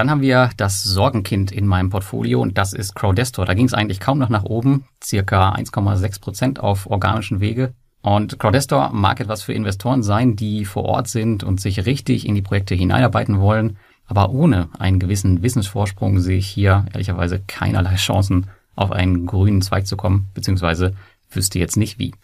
Dann 0.00 0.08
haben 0.08 0.22
wir 0.22 0.48
das 0.56 0.82
Sorgenkind 0.82 1.52
in 1.52 1.66
meinem 1.66 1.90
Portfolio 1.90 2.40
und 2.40 2.56
das 2.56 2.72
ist 2.72 2.94
Crowdestor. 2.94 3.44
Da 3.44 3.52
ging 3.52 3.66
es 3.66 3.74
eigentlich 3.74 4.00
kaum 4.00 4.18
noch 4.18 4.30
nach 4.30 4.44
oben, 4.44 4.86
circa 5.04 5.52
1,6 5.52 6.22
Prozent 6.22 6.58
auf 6.58 6.86
organischen 6.86 7.40
Wege. 7.40 7.74
Und 8.00 8.38
Crowdestor 8.38 8.92
mag 8.94 9.20
etwas 9.20 9.42
für 9.42 9.52
Investoren 9.52 10.02
sein, 10.02 10.36
die 10.36 10.64
vor 10.64 10.86
Ort 10.86 11.08
sind 11.08 11.44
und 11.44 11.60
sich 11.60 11.84
richtig 11.84 12.26
in 12.26 12.34
die 12.34 12.40
Projekte 12.40 12.74
hineinarbeiten 12.74 13.40
wollen. 13.40 13.76
Aber 14.06 14.30
ohne 14.30 14.70
einen 14.78 15.00
gewissen 15.00 15.42
Wissensvorsprung 15.42 16.18
sehe 16.18 16.38
ich 16.38 16.48
hier 16.48 16.86
ehrlicherweise 16.94 17.38
keinerlei 17.46 17.96
Chancen, 17.96 18.46
auf 18.76 18.92
einen 18.92 19.26
grünen 19.26 19.60
Zweig 19.60 19.86
zu 19.86 19.98
kommen, 19.98 20.28
beziehungsweise 20.32 20.94
wüsste 21.30 21.58
jetzt 21.58 21.76
nicht 21.76 21.98
wie. 21.98 22.14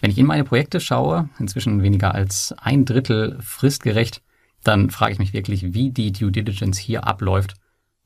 Wenn 0.00 0.10
ich 0.10 0.18
in 0.18 0.26
meine 0.26 0.42
Projekte 0.42 0.80
schaue, 0.80 1.28
inzwischen 1.38 1.84
weniger 1.84 2.16
als 2.16 2.52
ein 2.60 2.84
Drittel 2.84 3.38
fristgerecht, 3.40 4.22
dann 4.64 4.90
frage 4.90 5.12
ich 5.12 5.18
mich 5.18 5.32
wirklich, 5.32 5.74
wie 5.74 5.90
die 5.90 6.12
Due 6.12 6.32
Diligence 6.32 6.78
hier 6.78 7.06
abläuft. 7.06 7.54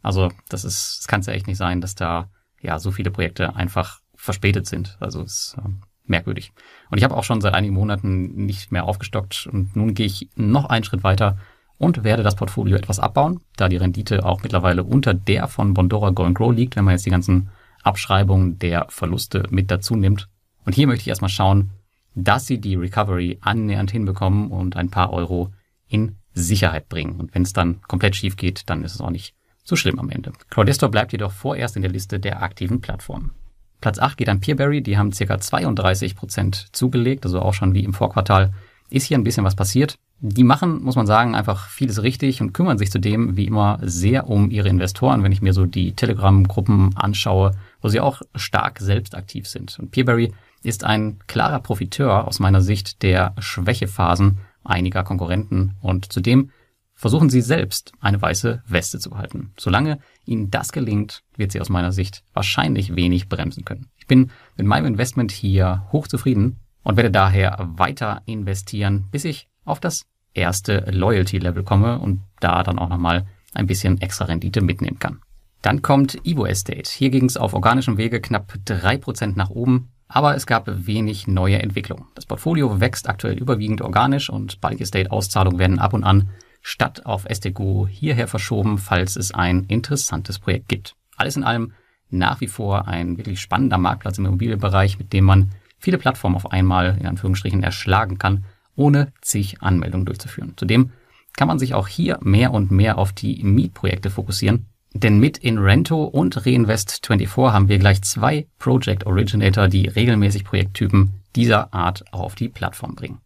Also 0.02 0.30
das 0.48 0.64
ist, 0.64 0.98
das 1.00 1.08
kann 1.08 1.20
es 1.20 1.26
ja 1.26 1.32
echt 1.32 1.46
nicht 1.46 1.58
sein, 1.58 1.80
dass 1.80 1.94
da 1.94 2.30
ja 2.60 2.78
so 2.78 2.90
viele 2.90 3.10
Projekte 3.10 3.56
einfach 3.56 4.00
verspätet 4.14 4.66
sind. 4.66 4.96
Also 5.00 5.22
es 5.22 5.56
ähm, 5.64 5.82
merkwürdig. 6.04 6.52
Und 6.90 6.98
ich 6.98 7.04
habe 7.04 7.16
auch 7.16 7.24
schon 7.24 7.40
seit 7.40 7.54
einigen 7.54 7.74
Monaten 7.74 8.46
nicht 8.46 8.72
mehr 8.72 8.84
aufgestockt 8.84 9.48
und 9.50 9.76
nun 9.76 9.94
gehe 9.94 10.06
ich 10.06 10.28
noch 10.36 10.66
einen 10.66 10.84
Schritt 10.84 11.04
weiter 11.04 11.38
und 11.78 12.04
werde 12.04 12.22
das 12.22 12.36
Portfolio 12.36 12.76
etwas 12.76 13.00
abbauen, 13.00 13.40
da 13.56 13.68
die 13.68 13.76
Rendite 13.76 14.24
auch 14.24 14.42
mittlerweile 14.42 14.84
unter 14.84 15.14
der 15.14 15.48
von 15.48 15.74
Bondora 15.74 16.10
Go 16.10 16.32
Grow 16.32 16.54
liegt, 16.54 16.76
wenn 16.76 16.84
man 16.84 16.92
jetzt 16.92 17.06
die 17.06 17.10
ganzen 17.10 17.50
Abschreibungen 17.82 18.58
der 18.58 18.86
Verluste 18.88 19.44
mit 19.50 19.70
dazu 19.70 19.94
nimmt. 19.94 20.28
Und 20.64 20.74
hier 20.74 20.86
möchte 20.86 21.02
ich 21.02 21.08
erstmal 21.08 21.28
schauen, 21.28 21.70
dass 22.14 22.46
sie 22.46 22.60
die 22.60 22.76
Recovery 22.76 23.38
annähernd 23.42 23.90
hinbekommen 23.90 24.50
und 24.50 24.76
ein 24.76 24.90
paar 24.90 25.12
Euro 25.12 25.52
in 25.86 26.16
Sicherheit 26.36 26.88
bringen. 26.88 27.18
Und 27.18 27.34
wenn 27.34 27.42
es 27.42 27.52
dann 27.52 27.80
komplett 27.82 28.14
schief 28.14 28.36
geht, 28.36 28.68
dann 28.68 28.84
ist 28.84 28.94
es 28.94 29.00
auch 29.00 29.10
nicht 29.10 29.34
so 29.64 29.74
schlimm 29.74 29.98
am 29.98 30.10
Ende. 30.10 30.32
Crowdestor 30.50 30.90
bleibt 30.90 31.12
jedoch 31.12 31.32
vorerst 31.32 31.74
in 31.76 31.82
der 31.82 31.90
Liste 31.90 32.20
der 32.20 32.42
aktiven 32.42 32.80
Plattformen. 32.80 33.32
Platz 33.80 33.98
8 33.98 34.16
geht 34.16 34.28
an 34.28 34.40
Peerberry, 34.40 34.82
die 34.82 34.96
haben 34.96 35.10
ca. 35.10 35.38
32 35.38 36.14
Prozent 36.14 36.68
zugelegt, 36.72 37.24
also 37.24 37.40
auch 37.40 37.54
schon 37.54 37.74
wie 37.74 37.84
im 37.84 37.94
Vorquartal 37.94 38.52
ist 38.90 39.04
hier 39.04 39.18
ein 39.18 39.24
bisschen 39.24 39.44
was 39.44 39.56
passiert. 39.56 39.96
Die 40.20 40.44
machen, 40.44 40.82
muss 40.82 40.96
man 40.96 41.06
sagen, 41.06 41.34
einfach 41.34 41.68
vieles 41.68 42.02
richtig 42.02 42.40
und 42.40 42.52
kümmern 42.52 42.78
sich 42.78 42.90
zudem 42.90 43.36
wie 43.36 43.46
immer 43.46 43.78
sehr 43.82 44.28
um 44.28 44.50
ihre 44.50 44.68
Investoren, 44.68 45.22
wenn 45.22 45.32
ich 45.32 45.42
mir 45.42 45.52
so 45.52 45.66
die 45.66 45.92
Telegram-Gruppen 45.92 46.96
anschaue, 46.96 47.52
wo 47.82 47.88
sie 47.88 48.00
auch 48.00 48.22
stark 48.34 48.78
selbst 48.78 49.14
aktiv 49.14 49.46
sind. 49.46 49.78
Und 49.78 49.90
Peerberry 49.90 50.32
ist 50.62 50.84
ein 50.84 51.18
klarer 51.26 51.60
Profiteur 51.60 52.26
aus 52.26 52.38
meiner 52.38 52.62
Sicht 52.62 53.02
der 53.02 53.34
Schwächephasen 53.38 54.38
einiger 54.66 55.04
Konkurrenten 55.04 55.76
und 55.80 56.12
zudem 56.12 56.50
versuchen 56.94 57.28
sie 57.28 57.42
selbst 57.42 57.92
eine 58.00 58.20
weiße 58.20 58.62
Weste 58.66 58.98
zu 58.98 59.10
behalten. 59.10 59.52
Solange 59.58 59.98
ihnen 60.24 60.50
das 60.50 60.72
gelingt, 60.72 61.22
wird 61.36 61.52
sie 61.52 61.60
aus 61.60 61.68
meiner 61.68 61.92
Sicht 61.92 62.24
wahrscheinlich 62.32 62.96
wenig 62.96 63.28
bremsen 63.28 63.64
können. 63.64 63.90
Ich 63.96 64.06
bin 64.06 64.30
mit 64.56 64.66
meinem 64.66 64.86
Investment 64.86 65.30
hier 65.30 65.86
hochzufrieden 65.92 66.56
und 66.82 66.96
werde 66.96 67.10
daher 67.10 67.68
weiter 67.76 68.22
investieren, 68.24 69.08
bis 69.10 69.24
ich 69.24 69.48
auf 69.64 69.78
das 69.78 70.06
erste 70.32 70.90
Loyalty-Level 70.90 71.64
komme 71.64 71.98
und 71.98 72.22
da 72.40 72.62
dann 72.62 72.78
auch 72.78 72.88
nochmal 72.88 73.26
ein 73.52 73.66
bisschen 73.66 74.00
extra 74.00 74.26
Rendite 74.26 74.60
mitnehmen 74.60 74.98
kann. 74.98 75.20
Dann 75.62 75.82
kommt 75.82 76.24
Evo 76.24 76.46
Estate. 76.46 76.88
Hier 76.90 77.10
ging 77.10 77.24
es 77.24 77.36
auf 77.36 77.52
organischem 77.52 77.98
Wege 77.98 78.20
knapp 78.20 78.54
drei 78.64 78.98
Prozent 78.98 79.36
nach 79.36 79.50
oben, 79.50 79.90
aber 80.08 80.34
es 80.34 80.46
gab 80.46 80.66
wenig 80.68 81.26
neue 81.26 81.60
Entwicklung. 81.60 82.06
Das 82.14 82.26
Portfolio 82.26 82.80
wächst 82.80 83.08
aktuell 83.08 83.38
überwiegend 83.38 83.82
organisch 83.82 84.30
und 84.30 84.60
Bulk 84.60 84.80
Estate 84.80 85.10
Auszahlungen 85.10 85.58
werden 85.58 85.78
ab 85.78 85.92
und 85.92 86.04
an 86.04 86.30
statt 86.62 87.06
auf 87.06 87.26
STGO 87.30 87.86
hierher 87.86 88.28
verschoben, 88.28 88.78
falls 88.78 89.16
es 89.16 89.32
ein 89.32 89.64
interessantes 89.64 90.38
Projekt 90.38 90.68
gibt. 90.68 90.96
Alles 91.16 91.36
in 91.36 91.44
allem 91.44 91.72
nach 92.10 92.40
wie 92.40 92.48
vor 92.48 92.88
ein 92.88 93.18
wirklich 93.18 93.40
spannender 93.40 93.78
Marktplatz 93.78 94.18
im 94.18 94.26
Immobilienbereich, 94.26 94.98
mit 94.98 95.12
dem 95.12 95.24
man 95.24 95.50
viele 95.78 95.98
Plattformen 95.98 96.36
auf 96.36 96.50
einmal 96.52 96.96
in 96.98 97.06
Anführungsstrichen 97.06 97.62
erschlagen 97.62 98.18
kann 98.18 98.44
ohne 98.76 99.12
zig 99.22 99.62
Anmeldungen 99.62 100.06
durchzuführen. 100.06 100.52
Zudem 100.56 100.92
kann 101.36 101.48
man 101.48 101.58
sich 101.58 101.74
auch 101.74 101.88
hier 101.88 102.18
mehr 102.22 102.52
und 102.52 102.70
mehr 102.70 102.98
auf 102.98 103.12
die 103.12 103.42
Mietprojekte 103.42 104.10
fokussieren, 104.10 104.66
denn 105.00 105.18
mit 105.18 105.38
Inrento 105.38 106.04
und 106.04 106.36
Reinvest24 106.36 107.52
haben 107.52 107.68
wir 107.68 107.78
gleich 107.78 108.02
zwei 108.02 108.46
Project 108.58 109.06
Originator, 109.06 109.68
die 109.68 109.88
regelmäßig 109.88 110.44
Projekttypen 110.44 111.12
dieser 111.34 111.72
Art 111.74 112.04
auf 112.12 112.34
die 112.34 112.48
Plattform 112.48 112.94
bringen. 112.94 113.18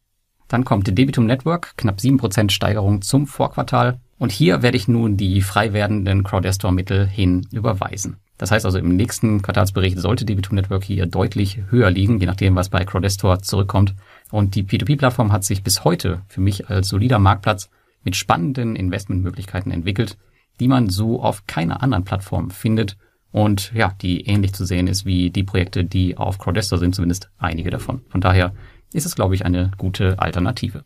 Dann 0.49 0.65
kommt 0.65 0.87
Debitum 0.87 1.27
Network, 1.27 1.77
knapp 1.77 1.99
7% 1.99 2.51
Steigerung 2.51 3.03
zum 3.03 3.27
Vorquartal. 3.27 4.01
Und 4.19 4.33
hier 4.33 4.63
werde 4.63 4.77
ich 4.77 4.89
nun 4.89 5.17
die 5.17 5.43
frei 5.43 5.73
werdenden 5.73 6.25
Crowdestor-Mittel 6.25 7.07
hin 7.07 7.47
überweisen. 7.53 8.17
Das 8.37 8.51
heißt 8.51 8.65
also, 8.67 8.79
im 8.79 8.97
nächsten 8.97 9.43
Quartalsbericht 9.43 9.99
sollte 9.99 10.25
Debitum 10.25 10.57
Network 10.57 10.83
hier 10.83 11.07
deutlich 11.07 11.61
höher 11.69 11.91
liegen, 11.91 12.19
je 12.19 12.27
nachdem, 12.27 12.57
was 12.57 12.69
bei 12.69 12.85
Crowdestor 12.85 13.41
zurückkommt. 13.41 13.95
Und 14.31 14.55
die 14.55 14.65
P2P-Plattform 14.65 15.31
hat 15.31 15.45
sich 15.45 15.63
bis 15.63 15.85
heute 15.85 16.23
für 16.27 16.41
mich 16.41 16.69
als 16.69 16.89
solider 16.89 17.19
Marktplatz 17.19 17.71
mit 18.03 18.17
spannenden 18.17 18.77
Investmentmöglichkeiten 18.77 19.71
entwickelt, 19.71 20.17
die 20.61 20.69
man 20.69 20.89
so 20.89 21.23
auf 21.23 21.47
keiner 21.47 21.83
anderen 21.83 22.05
Plattform 22.05 22.51
findet 22.51 22.97
und 23.33 23.73
ja, 23.75 23.93
die 24.01 24.27
ähnlich 24.27 24.53
zu 24.53 24.65
sehen 24.65 24.87
ist 24.87 25.07
wie 25.07 25.31
die 25.31 25.45
Projekte, 25.45 25.85
die 25.85 26.17
auf 26.17 26.39
Crowdestor 26.39 26.79
sind, 26.79 26.95
zumindest 26.95 27.31
einige 27.39 27.71
davon. 27.71 28.03
Von 28.09 28.21
daher 28.21 28.53
ist 28.93 29.07
es, 29.07 29.15
glaube 29.15 29.35
ich, 29.35 29.45
eine 29.45 29.71
gute 29.79 30.19
Alternative. 30.19 30.85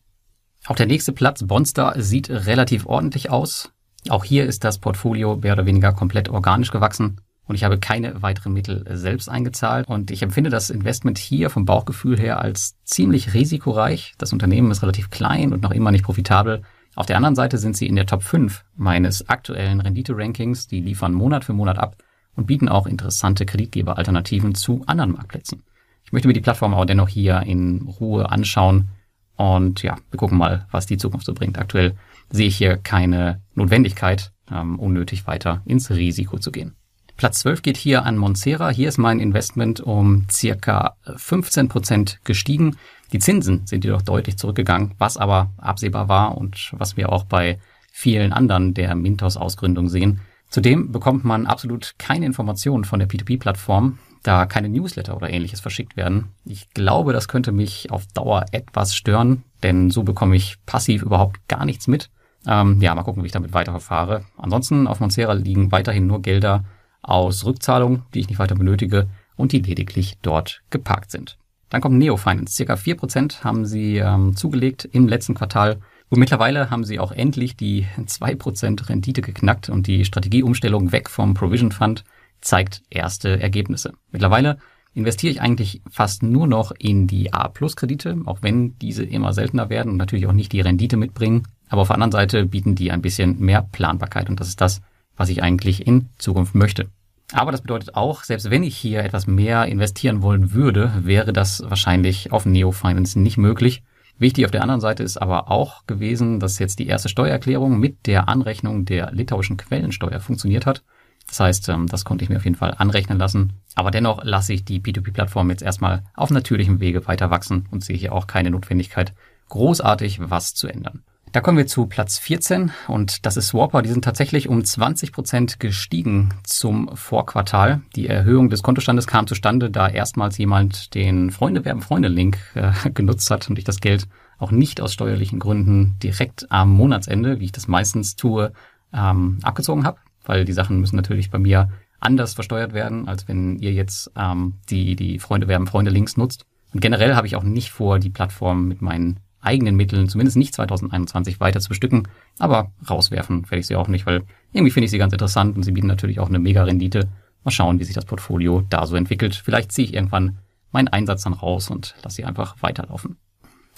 Auch 0.66 0.76
der 0.76 0.86
nächste 0.86 1.12
Platz, 1.12 1.44
Bonstar, 1.46 2.00
sieht 2.00 2.30
relativ 2.30 2.86
ordentlich 2.86 3.30
aus. 3.30 3.72
Auch 4.08 4.24
hier 4.24 4.46
ist 4.46 4.64
das 4.64 4.78
Portfolio 4.78 5.36
mehr 5.36 5.54
oder 5.54 5.66
weniger 5.66 5.92
komplett 5.92 6.28
organisch 6.28 6.70
gewachsen 6.70 7.20
und 7.46 7.54
ich 7.54 7.64
habe 7.64 7.78
keine 7.78 8.22
weiteren 8.22 8.52
Mittel 8.52 8.84
selbst 8.90 9.28
eingezahlt. 9.28 9.86
Und 9.86 10.10
ich 10.10 10.22
empfinde 10.22 10.50
das 10.50 10.70
Investment 10.70 11.18
hier 11.18 11.50
vom 11.50 11.66
Bauchgefühl 11.66 12.18
her 12.18 12.40
als 12.40 12.76
ziemlich 12.84 13.34
risikoreich. 13.34 14.14
Das 14.18 14.32
Unternehmen 14.32 14.70
ist 14.70 14.82
relativ 14.82 15.10
klein 15.10 15.52
und 15.52 15.62
noch 15.62 15.70
immer 15.70 15.90
nicht 15.90 16.04
profitabel. 16.04 16.62
Auf 16.96 17.06
der 17.06 17.16
anderen 17.16 17.34
Seite 17.34 17.58
sind 17.58 17.76
sie 17.76 17.86
in 17.86 17.96
der 17.96 18.06
Top 18.06 18.22
5 18.22 18.64
meines 18.76 19.28
aktuellen 19.28 19.80
Rendite-Rankings. 19.80 20.68
Die 20.68 20.80
liefern 20.80 21.12
Monat 21.12 21.44
für 21.44 21.52
Monat 21.52 21.78
ab 21.78 21.96
und 22.36 22.46
bieten 22.46 22.68
auch 22.68 22.86
interessante 22.86 23.46
Kreditgeberalternativen 23.46 24.54
zu 24.54 24.82
anderen 24.86 25.12
Marktplätzen. 25.12 25.62
Ich 26.04 26.12
möchte 26.12 26.28
mir 26.28 26.34
die 26.34 26.40
Plattform 26.40 26.74
aber 26.74 26.86
dennoch 26.86 27.08
hier 27.08 27.42
in 27.42 27.82
Ruhe 27.82 28.30
anschauen 28.30 28.90
und 29.36 29.82
ja, 29.82 29.96
wir 30.10 30.18
gucken 30.18 30.38
mal, 30.38 30.66
was 30.70 30.86
die 30.86 30.96
Zukunft 30.96 31.26
so 31.26 31.34
bringt. 31.34 31.58
Aktuell 31.58 31.96
sehe 32.30 32.46
ich 32.46 32.56
hier 32.56 32.76
keine 32.76 33.42
Notwendigkeit, 33.54 34.32
ähm, 34.50 34.78
unnötig 34.78 35.26
weiter 35.26 35.62
ins 35.64 35.90
Risiko 35.90 36.38
zu 36.38 36.52
gehen. 36.52 36.76
Platz 37.16 37.40
12 37.40 37.62
geht 37.62 37.76
hier 37.76 38.04
an 38.04 38.16
Monsera. 38.18 38.70
Hier 38.70 38.88
ist 38.88 38.98
mein 38.98 39.20
Investment 39.20 39.80
um 39.80 40.26
circa 40.30 40.96
15 41.16 41.68
Prozent 41.68 42.18
gestiegen. 42.24 42.76
Die 43.12 43.20
Zinsen 43.20 43.66
sind 43.66 43.84
jedoch 43.84 44.02
deutlich 44.02 44.36
zurückgegangen, 44.36 44.94
was 44.98 45.16
aber 45.16 45.50
absehbar 45.58 46.08
war 46.08 46.36
und 46.36 46.72
was 46.72 46.96
wir 46.96 47.12
auch 47.12 47.24
bei 47.24 47.58
vielen 47.92 48.32
anderen 48.32 48.74
der 48.74 48.94
Mintos-Ausgründung 48.96 49.88
sehen. 49.88 50.20
Zudem 50.50 50.90
bekommt 50.90 51.24
man 51.24 51.46
absolut 51.46 51.94
keine 51.98 52.26
Informationen 52.26 52.84
von 52.84 52.98
der 52.98 53.08
P2P-Plattform, 53.08 53.98
da 54.24 54.46
keine 54.46 54.68
Newsletter 54.68 55.16
oder 55.16 55.30
ähnliches 55.30 55.60
verschickt 55.60 55.96
werden. 55.96 56.32
Ich 56.44 56.70
glaube, 56.70 57.12
das 57.12 57.28
könnte 57.28 57.52
mich 57.52 57.92
auf 57.92 58.06
Dauer 58.14 58.46
etwas 58.50 58.96
stören, 58.96 59.44
denn 59.62 59.90
so 59.90 60.02
bekomme 60.02 60.34
ich 60.34 60.56
passiv 60.66 61.02
überhaupt 61.02 61.46
gar 61.46 61.64
nichts 61.64 61.86
mit. 61.86 62.10
Ähm, 62.46 62.80
ja, 62.80 62.94
mal 62.94 63.04
gucken, 63.04 63.22
wie 63.22 63.26
ich 63.26 63.32
damit 63.32 63.52
weiterverfahre. 63.54 64.24
Ansonsten 64.36 64.86
auf 64.86 65.00
Monsera 65.00 65.32
liegen 65.32 65.72
weiterhin 65.72 66.06
nur 66.06 66.20
Gelder 66.20 66.64
aus 67.08 67.44
Rückzahlungen, 67.44 68.02
die 68.14 68.20
ich 68.20 68.28
nicht 68.28 68.38
weiter 68.38 68.54
benötige 68.54 69.08
und 69.36 69.52
die 69.52 69.60
lediglich 69.60 70.18
dort 70.22 70.62
geparkt 70.70 71.10
sind. 71.10 71.38
Dann 71.70 71.80
kommt 71.80 71.98
Neo 71.98 72.16
Finance. 72.16 72.54
Circa 72.54 72.74
4% 72.74 73.42
haben 73.42 73.66
sie 73.66 73.96
ähm, 73.96 74.36
zugelegt 74.36 74.88
im 74.92 75.08
letzten 75.08 75.34
Quartal. 75.34 75.80
Und 76.08 76.20
mittlerweile 76.20 76.70
haben 76.70 76.84
sie 76.84 77.00
auch 77.00 77.10
endlich 77.10 77.56
die 77.56 77.86
2% 77.98 78.88
Rendite 78.88 79.22
geknackt 79.22 79.68
und 79.68 79.86
die 79.86 80.04
Strategieumstellung 80.04 80.92
weg 80.92 81.10
vom 81.10 81.34
Provision 81.34 81.72
Fund 81.72 82.04
zeigt 82.40 82.82
erste 82.90 83.40
Ergebnisse. 83.40 83.94
Mittlerweile 84.12 84.58
investiere 84.92 85.32
ich 85.32 85.40
eigentlich 85.40 85.82
fast 85.90 86.22
nur 86.22 86.46
noch 86.46 86.70
in 86.78 87.06
die 87.06 87.32
A-Plus-Kredite, 87.32 88.18
auch 88.26 88.38
wenn 88.42 88.78
diese 88.78 89.02
immer 89.02 89.32
seltener 89.32 89.68
werden 89.70 89.90
und 89.90 89.96
natürlich 89.96 90.26
auch 90.26 90.32
nicht 90.32 90.52
die 90.52 90.60
Rendite 90.60 90.96
mitbringen. 90.96 91.48
Aber 91.68 91.82
auf 91.82 91.88
der 91.88 91.94
anderen 91.94 92.12
Seite 92.12 92.46
bieten 92.46 92.76
die 92.76 92.92
ein 92.92 93.02
bisschen 93.02 93.40
mehr 93.40 93.62
Planbarkeit 93.62 94.30
und 94.30 94.38
das 94.38 94.48
ist 94.48 94.60
das, 94.60 94.82
was 95.16 95.28
ich 95.28 95.42
eigentlich 95.42 95.86
in 95.86 96.08
Zukunft 96.18 96.54
möchte. 96.54 96.88
Aber 97.32 97.52
das 97.52 97.62
bedeutet 97.62 97.94
auch, 97.94 98.22
selbst 98.22 98.50
wenn 98.50 98.62
ich 98.62 98.76
hier 98.76 99.02
etwas 99.02 99.26
mehr 99.26 99.66
investieren 99.66 100.22
wollen 100.22 100.52
würde, 100.52 100.92
wäre 101.02 101.32
das 101.32 101.62
wahrscheinlich 101.66 102.32
auf 102.32 102.46
Neo 102.46 102.70
Finance 102.70 103.18
nicht 103.18 103.38
möglich. 103.38 103.82
Wichtig 104.18 104.44
auf 104.44 104.52
der 104.52 104.62
anderen 104.62 104.80
Seite 104.80 105.02
ist 105.02 105.16
aber 105.16 105.50
auch 105.50 105.86
gewesen, 105.86 106.38
dass 106.38 106.58
jetzt 106.58 106.78
die 106.78 106.86
erste 106.86 107.08
Steuererklärung 107.08 107.78
mit 107.78 108.06
der 108.06 108.28
Anrechnung 108.28 108.84
der 108.84 109.10
litauischen 109.10 109.56
Quellensteuer 109.56 110.20
funktioniert 110.20 110.66
hat. 110.66 110.84
Das 111.26 111.40
heißt, 111.40 111.68
ähm, 111.70 111.86
das 111.86 112.04
konnte 112.04 112.22
ich 112.22 112.30
mir 112.30 112.36
auf 112.36 112.44
jeden 112.44 112.56
Fall 112.56 112.74
anrechnen 112.76 113.18
lassen. 113.18 113.54
Aber 113.74 113.90
dennoch 113.90 114.22
lasse 114.22 114.52
ich 114.52 114.64
die 114.64 114.80
P2P-Plattform 114.80 115.50
jetzt 115.50 115.62
erstmal 115.62 116.04
auf 116.14 116.30
natürlichem 116.30 116.80
Wege 116.80 117.06
weiter 117.06 117.30
wachsen 117.30 117.66
und 117.70 117.82
sehe 117.82 117.96
hier 117.96 118.12
auch 118.12 118.26
keine 118.26 118.50
Notwendigkeit, 118.50 119.14
großartig 119.48 120.20
was 120.30 120.54
zu 120.54 120.68
ändern. 120.68 121.02
Da 121.34 121.40
kommen 121.40 121.58
wir 121.58 121.66
zu 121.66 121.86
Platz 121.86 122.16
14 122.20 122.70
und 122.86 123.26
das 123.26 123.36
ist 123.36 123.48
Swapper. 123.48 123.82
Die 123.82 123.88
sind 123.88 124.04
tatsächlich 124.04 124.48
um 124.48 124.64
20 124.64 125.10
Prozent 125.10 125.58
gestiegen 125.58 126.32
zum 126.44 126.94
Vorquartal. 126.94 127.82
Die 127.96 128.06
Erhöhung 128.06 128.50
des 128.50 128.62
Kontostandes 128.62 129.08
kam 129.08 129.26
zustande, 129.26 129.68
da 129.68 129.88
erstmals 129.88 130.38
jemand 130.38 130.94
den 130.94 131.32
Freunde 131.32 131.64
werben 131.64 131.82
Freunde 131.82 132.06
Link 132.06 132.38
äh, 132.54 132.70
genutzt 132.94 133.32
hat 133.32 133.50
und 133.50 133.58
ich 133.58 133.64
das 133.64 133.80
Geld 133.80 134.06
auch 134.38 134.52
nicht 134.52 134.80
aus 134.80 134.92
steuerlichen 134.92 135.40
Gründen 135.40 135.96
direkt 136.00 136.52
am 136.52 136.70
Monatsende, 136.70 137.40
wie 137.40 137.46
ich 137.46 137.52
das 137.52 137.66
meistens 137.66 138.14
tue, 138.14 138.52
ähm, 138.92 139.40
abgezogen 139.42 139.84
habe, 139.84 139.98
weil 140.24 140.44
die 140.44 140.52
Sachen 140.52 140.78
müssen 140.78 140.94
natürlich 140.94 141.32
bei 141.32 141.40
mir 141.40 141.68
anders 141.98 142.34
versteuert 142.34 142.74
werden, 142.74 143.08
als 143.08 143.26
wenn 143.26 143.58
ihr 143.58 143.72
jetzt 143.72 144.08
ähm, 144.16 144.60
die, 144.70 144.94
die 144.94 145.18
Freunde 145.18 145.48
werben 145.48 145.66
Freunde 145.66 145.90
Links 145.90 146.16
nutzt. 146.16 146.46
Und 146.72 146.78
generell 146.78 147.16
habe 147.16 147.26
ich 147.26 147.34
auch 147.34 147.42
nicht 147.42 147.72
vor, 147.72 147.98
die 147.98 148.10
Plattform 148.10 148.68
mit 148.68 148.82
meinen 148.82 149.18
eigenen 149.44 149.76
Mitteln, 149.76 150.08
zumindest 150.08 150.36
nicht 150.36 150.54
2021, 150.54 151.40
weiter 151.40 151.60
zu 151.60 151.68
bestücken. 151.68 152.08
Aber 152.38 152.72
rauswerfen 152.88 153.44
werde 153.50 153.60
ich 153.60 153.66
sie 153.66 153.76
auch 153.76 153.88
nicht, 153.88 154.06
weil 154.06 154.22
irgendwie 154.52 154.70
finde 154.70 154.86
ich 154.86 154.90
sie 154.90 154.98
ganz 154.98 155.12
interessant 155.12 155.56
und 155.56 155.62
sie 155.62 155.72
bieten 155.72 155.86
natürlich 155.86 156.20
auch 156.20 156.28
eine 156.28 156.38
mega 156.38 156.62
Rendite. 156.64 157.08
Mal 157.44 157.50
schauen, 157.50 157.78
wie 157.78 157.84
sich 157.84 157.94
das 157.94 158.06
Portfolio 158.06 158.62
da 158.70 158.86
so 158.86 158.96
entwickelt. 158.96 159.34
Vielleicht 159.34 159.72
ziehe 159.72 159.86
ich 159.86 159.94
irgendwann 159.94 160.38
meinen 160.72 160.88
Einsatz 160.88 161.22
dann 161.22 161.34
raus 161.34 161.70
und 161.70 161.94
lasse 162.02 162.16
sie 162.16 162.24
einfach 162.24 162.56
weiterlaufen. 162.60 163.16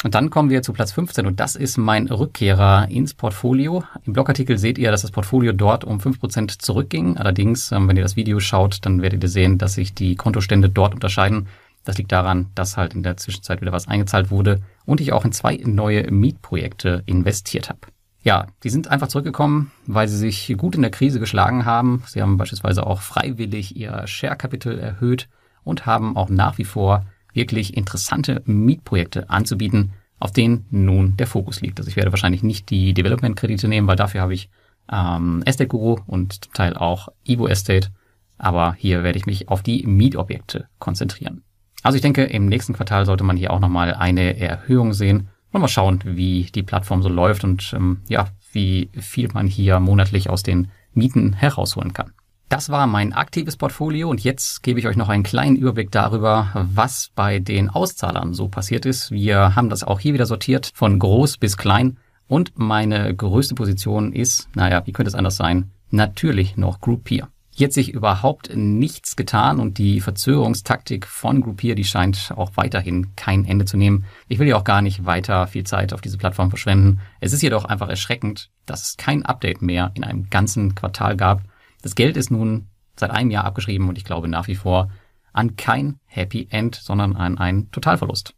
Und 0.05 0.15
dann 0.15 0.29
kommen 0.31 0.51
wir 0.51 0.63
zu 0.63 0.73
Platz 0.73 0.93
15 0.93 1.27
und 1.27 1.41
das 1.41 1.57
ist 1.57 1.79
mein 1.79 2.07
Rückkehrer 2.09 2.89
ins 2.91 3.15
Portfolio. 3.15 3.83
Im 4.05 4.13
Blogartikel 4.13 4.59
seht 4.59 4.79
ihr, 4.79 4.91
dass 4.91 5.03
das 5.03 5.11
Portfolio 5.11 5.53
dort 5.53 5.85
um 5.85 5.99
5% 5.99 6.59
zurückging. 6.59 7.17
Allerdings, 7.17 7.73
ähm, 7.73 7.89
wenn 7.89 7.97
ihr 7.97 8.03
das 8.03 8.15
Video 8.15 8.39
schaut, 8.39 8.85
dann 8.85 9.01
werdet 9.01 9.23
ihr 9.23 9.29
sehen, 9.29 9.57
dass 9.57 9.75
sich 9.75 9.95
die 9.95 10.15
Kontostände 10.15 10.69
dort 10.69 10.95
unterscheiden. 10.95 11.49
Das 11.87 11.97
liegt 11.97 12.13
daran, 12.13 12.51
dass 12.55 12.77
halt 12.77 12.95
in 12.95 13.03
der 13.03 13.17
Zwischenzeit 13.17 13.61
wieder 13.61 13.73
was 13.73 13.89
eingezahlt 13.89 14.31
wurde 14.31 14.61
und 14.85 15.01
ich 15.01 15.13
auch 15.13 15.25
in 15.25 15.33
zwei 15.33 15.57
neue 15.65 16.11
Mietprojekte 16.11 17.05
investiert 17.07 17.71
habe. 17.71 17.79
Ja, 18.23 18.49
die 18.65 18.71
sind 18.71 18.89
einfach 18.89 19.07
zurückgekommen, 19.07 19.71
weil 19.87 20.09
sie 20.09 20.17
sich 20.17 20.53
gut 20.59 20.75
in 20.75 20.83
der 20.83 20.91
Krise 20.91 21.21
geschlagen 21.21 21.65
haben. 21.65 22.03
Sie 22.09 22.21
haben 22.21 22.39
beispielsweise 22.39 22.85
auch 22.85 23.01
freiwillig 23.01 23.77
ihr 23.77 24.05
Share 24.09 24.37
Capital 24.37 24.81
erhöht 24.81 25.29
und 25.63 25.87
haben 25.87 26.17
auch 26.17 26.29
nach 26.29 26.59
wie 26.59 26.65
vor 26.65 27.07
wirklich 27.33 27.77
interessante 27.77 28.43
Mietprojekte 28.45 29.31
anzubieten. 29.31 29.93
auf 30.19 30.33
denen 30.33 30.65
nun 30.71 31.17
der 31.19 31.27
Fokus 31.27 31.61
liegt. 31.61 31.79
Also 31.79 31.89
ich 31.89 31.97
werde 31.97 32.11
wahrscheinlich 32.11 32.43
nicht 32.43 32.71
die 32.71 32.95
Development-Kredite 32.95 33.69
nehmen, 33.69 33.87
weil 33.87 33.97
dafür 33.97 34.23
habe 34.23 34.35
ich 34.35 34.49
ähm, 34.91 35.43
Estate 35.45 35.69
Guru 35.69 35.99
und 36.07 36.53
Teil 36.55 36.75
auch 36.75 37.09
Evo 37.25 37.47
Estate. 37.47 37.91
Aber 38.39 38.75
hier 38.79 39.03
werde 39.03 39.19
ich 39.19 39.27
mich 39.27 39.49
auf 39.49 39.63
die 39.63 39.87
Mietobjekte 39.87 40.69
konzentrieren. 40.79 41.43
Also 41.87 41.95
ich 41.95 42.03
denke, 42.03 42.25
im 42.25 42.47
nächsten 42.47 42.73
Quartal 42.73 43.07
sollte 43.07 43.23
man 43.23 43.37
hier 43.37 43.53
auch 43.53 43.61
nochmal 43.61 43.95
eine 43.95 44.41
Erhöhung 44.41 44.93
sehen 44.93 45.29
und 45.53 45.61
mal 45.61 45.69
schauen, 45.69 46.01
wie 46.05 46.43
die 46.53 46.65
Plattform 46.65 47.01
so 47.01 47.09
läuft 47.09 47.45
und 47.45 47.73
ähm, 47.77 47.99
ja, 48.09 48.27
wie 48.51 48.91
viel 48.99 49.29
man 49.33 49.47
hier 49.47 49.79
monatlich 49.79 50.29
aus 50.29 50.43
den 50.43 50.67
Mieten 50.95 51.33
herausholen 51.33 51.93
kann. 51.93 52.11
Das 52.49 52.71
war 52.71 52.89
mein 52.89 53.13
aktives 53.13 53.57
Portfolio 53.57 54.11
und 54.11 54.25
jetzt 54.25 54.65
gebe 54.65 54.81
ich 54.81 54.89
euch 54.89 54.97
noch 54.97 55.09
einen 55.09 55.23
kleinen 55.23 55.55
Überblick 55.55 55.93
darüber, 55.93 56.51
was 56.75 57.13
bei 57.15 57.39
den 57.39 57.71
Auszahlern 57.71 58.35
so 58.35 58.49
passiert 58.49 58.85
ist. 58.85 59.13
Wir 59.13 59.55
haben 59.55 59.69
das 59.69 59.85
auch 59.85 60.01
hier 60.01 60.13
wieder 60.13 60.27
sortiert 60.27 60.73
von 60.75 60.99
groß 60.99 61.37
bis 61.37 61.57
klein 61.57 61.99
und 62.27 62.59
meine 62.59 63.15
größte 63.15 63.55
Position 63.55 64.13
ist, 64.13 64.49
naja, 64.57 64.85
wie 64.87 64.93
könnte 64.93 65.11
es 65.11 65.15
anders 65.15 65.37
sein? 65.37 65.71
Natürlich 65.93 66.57
noch 66.57 66.81
Groupier. 66.81 67.29
Hier 67.29 67.36
hat 67.65 67.73
sich 67.73 67.93
überhaupt 67.93 68.55
nichts 68.55 69.17
getan 69.17 69.61
und 69.61 69.79
die 69.79 70.01
Verzögerungstaktik 70.01 71.07
von 71.07 71.41
Groupier, 71.41 71.75
die 71.75 71.85
scheint 71.85 72.33
auch 72.37 72.53
weiterhin 72.57 73.17
kein 73.17 73.45
Ende 73.45 73.65
zu 73.65 73.77
nehmen. 73.77 74.05
Ich 74.29 74.39
will 74.39 74.49
ja 74.49 74.57
auch 74.57 74.65
gar 74.65 74.83
nicht 74.83 75.07
weiter 75.07 75.47
viel 75.47 75.65
Zeit 75.65 75.93
auf 75.93 76.01
diese 76.01 76.19
Plattform 76.19 76.51
verschwenden. 76.51 77.01
Es 77.21 77.33
ist 77.33 77.43
jedoch 77.43 77.65
einfach 77.65 77.89
erschreckend, 77.89 78.51
dass 78.67 78.83
es 78.83 78.97
kein 78.97 79.25
Update 79.25 79.63
mehr 79.63 79.93
in 79.95 80.05
einem 80.05 80.29
ganzen 80.29 80.75
Quartal 80.75 81.17
gab 81.17 81.43
das 81.87 81.95
Geld 81.95 82.17
ist 82.17 82.33
nun 82.33 82.67
seit 82.97 83.13
einem 83.13 83.31
Jahr 83.31 83.45
abgeschrieben 83.45 83.89
und 83.89 83.97
ich 83.97 84.05
glaube 84.05 84.27
nach 84.27 84.49
wie 84.49 84.57
vor 84.57 84.91
an 85.33 85.55
kein 85.55 86.01
Happy 86.07 86.49
End, 86.51 86.75
sondern 86.75 87.15
an 87.15 87.39
einen 87.39 87.71
Totalverlust. 87.71 88.35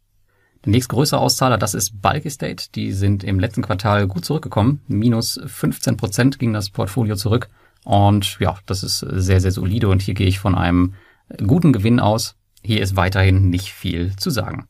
Der 0.67 0.73
nächstgrößere 0.73 1.19
Auszahler, 1.19 1.57
das 1.57 1.73
ist 1.73 2.03
Bulk 2.03 2.27
Estate. 2.27 2.67
Die 2.75 2.93
sind 2.93 3.25
im 3.25 3.41
letzten 3.41 3.63
Quartal 3.63 4.07
gut 4.07 4.27
zurückgekommen. 4.27 4.83
Minus 4.87 5.41
15 5.47 5.97
Prozent 5.97 6.39
ging 6.39 6.53
das 6.53 6.69
Portfolio 6.69 7.17
zurück. 7.17 7.49
Und 7.89 8.39
ja, 8.39 8.59
das 8.67 8.83
ist 8.83 8.99
sehr, 8.99 9.41
sehr 9.41 9.51
solide 9.51 9.89
und 9.89 10.03
hier 10.03 10.13
gehe 10.13 10.27
ich 10.27 10.41
von 10.41 10.55
einem 10.55 10.93
guten 11.39 11.73
Gewinn 11.73 12.01
aus. 12.01 12.37
Hier 12.63 12.83
ist 12.83 12.97
weiterhin 12.97 13.49
nicht 13.49 13.73
viel 13.73 14.15
zu 14.17 14.29
sagen. 14.29 14.69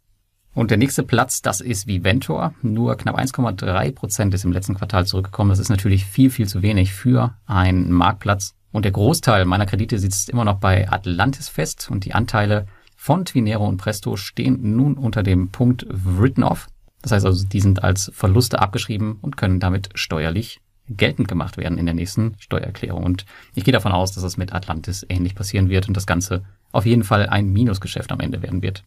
Und 0.54 0.70
der 0.70 0.78
nächste 0.78 1.02
Platz, 1.02 1.42
das 1.42 1.60
ist 1.60 1.88
Viventor. 1.88 2.54
Nur 2.62 2.94
knapp 2.96 3.18
1,3 3.18 3.92
Prozent 3.92 4.34
ist 4.34 4.44
im 4.44 4.52
letzten 4.52 4.76
Quartal 4.76 5.04
zurückgekommen. 5.04 5.50
Das 5.50 5.58
ist 5.58 5.68
natürlich 5.68 6.04
viel, 6.04 6.30
viel 6.30 6.46
zu 6.46 6.62
wenig 6.62 6.92
für 6.92 7.34
einen 7.44 7.90
Marktplatz. 7.90 8.54
Und 8.70 8.84
der 8.84 8.92
Großteil 8.92 9.46
meiner 9.46 9.66
Kredite 9.66 9.98
sitzt 9.98 10.30
immer 10.30 10.44
noch 10.44 10.60
bei 10.60 10.88
Atlantis 10.88 11.48
fest 11.48 11.90
und 11.90 12.04
die 12.04 12.14
Anteile 12.14 12.66
von 12.94 13.24
Twinero 13.24 13.66
und 13.66 13.78
Presto 13.78 14.14
stehen 14.14 14.76
nun 14.76 14.94
unter 14.94 15.24
dem 15.24 15.48
Punkt 15.48 15.84
Written 15.90 16.44
Off. 16.44 16.68
Das 17.02 17.10
heißt 17.10 17.26
also, 17.26 17.44
die 17.44 17.60
sind 17.60 17.82
als 17.82 18.12
Verluste 18.14 18.60
abgeschrieben 18.60 19.18
und 19.20 19.36
können 19.36 19.58
damit 19.58 19.88
steuerlich 19.96 20.60
geltend 20.88 21.28
gemacht 21.28 21.56
werden 21.56 21.78
in 21.78 21.86
der 21.86 21.94
nächsten 21.94 22.34
Steuererklärung. 22.38 23.04
Und 23.04 23.24
ich 23.54 23.64
gehe 23.64 23.72
davon 23.72 23.92
aus, 23.92 24.12
dass 24.12 24.24
es 24.24 24.36
mit 24.36 24.52
Atlantis 24.52 25.04
ähnlich 25.08 25.34
passieren 25.34 25.68
wird 25.68 25.88
und 25.88 25.96
das 25.96 26.06
Ganze 26.06 26.44
auf 26.72 26.86
jeden 26.86 27.04
Fall 27.04 27.28
ein 27.28 27.52
Minusgeschäft 27.52 28.12
am 28.12 28.20
Ende 28.20 28.42
werden 28.42 28.62
wird. 28.62 28.84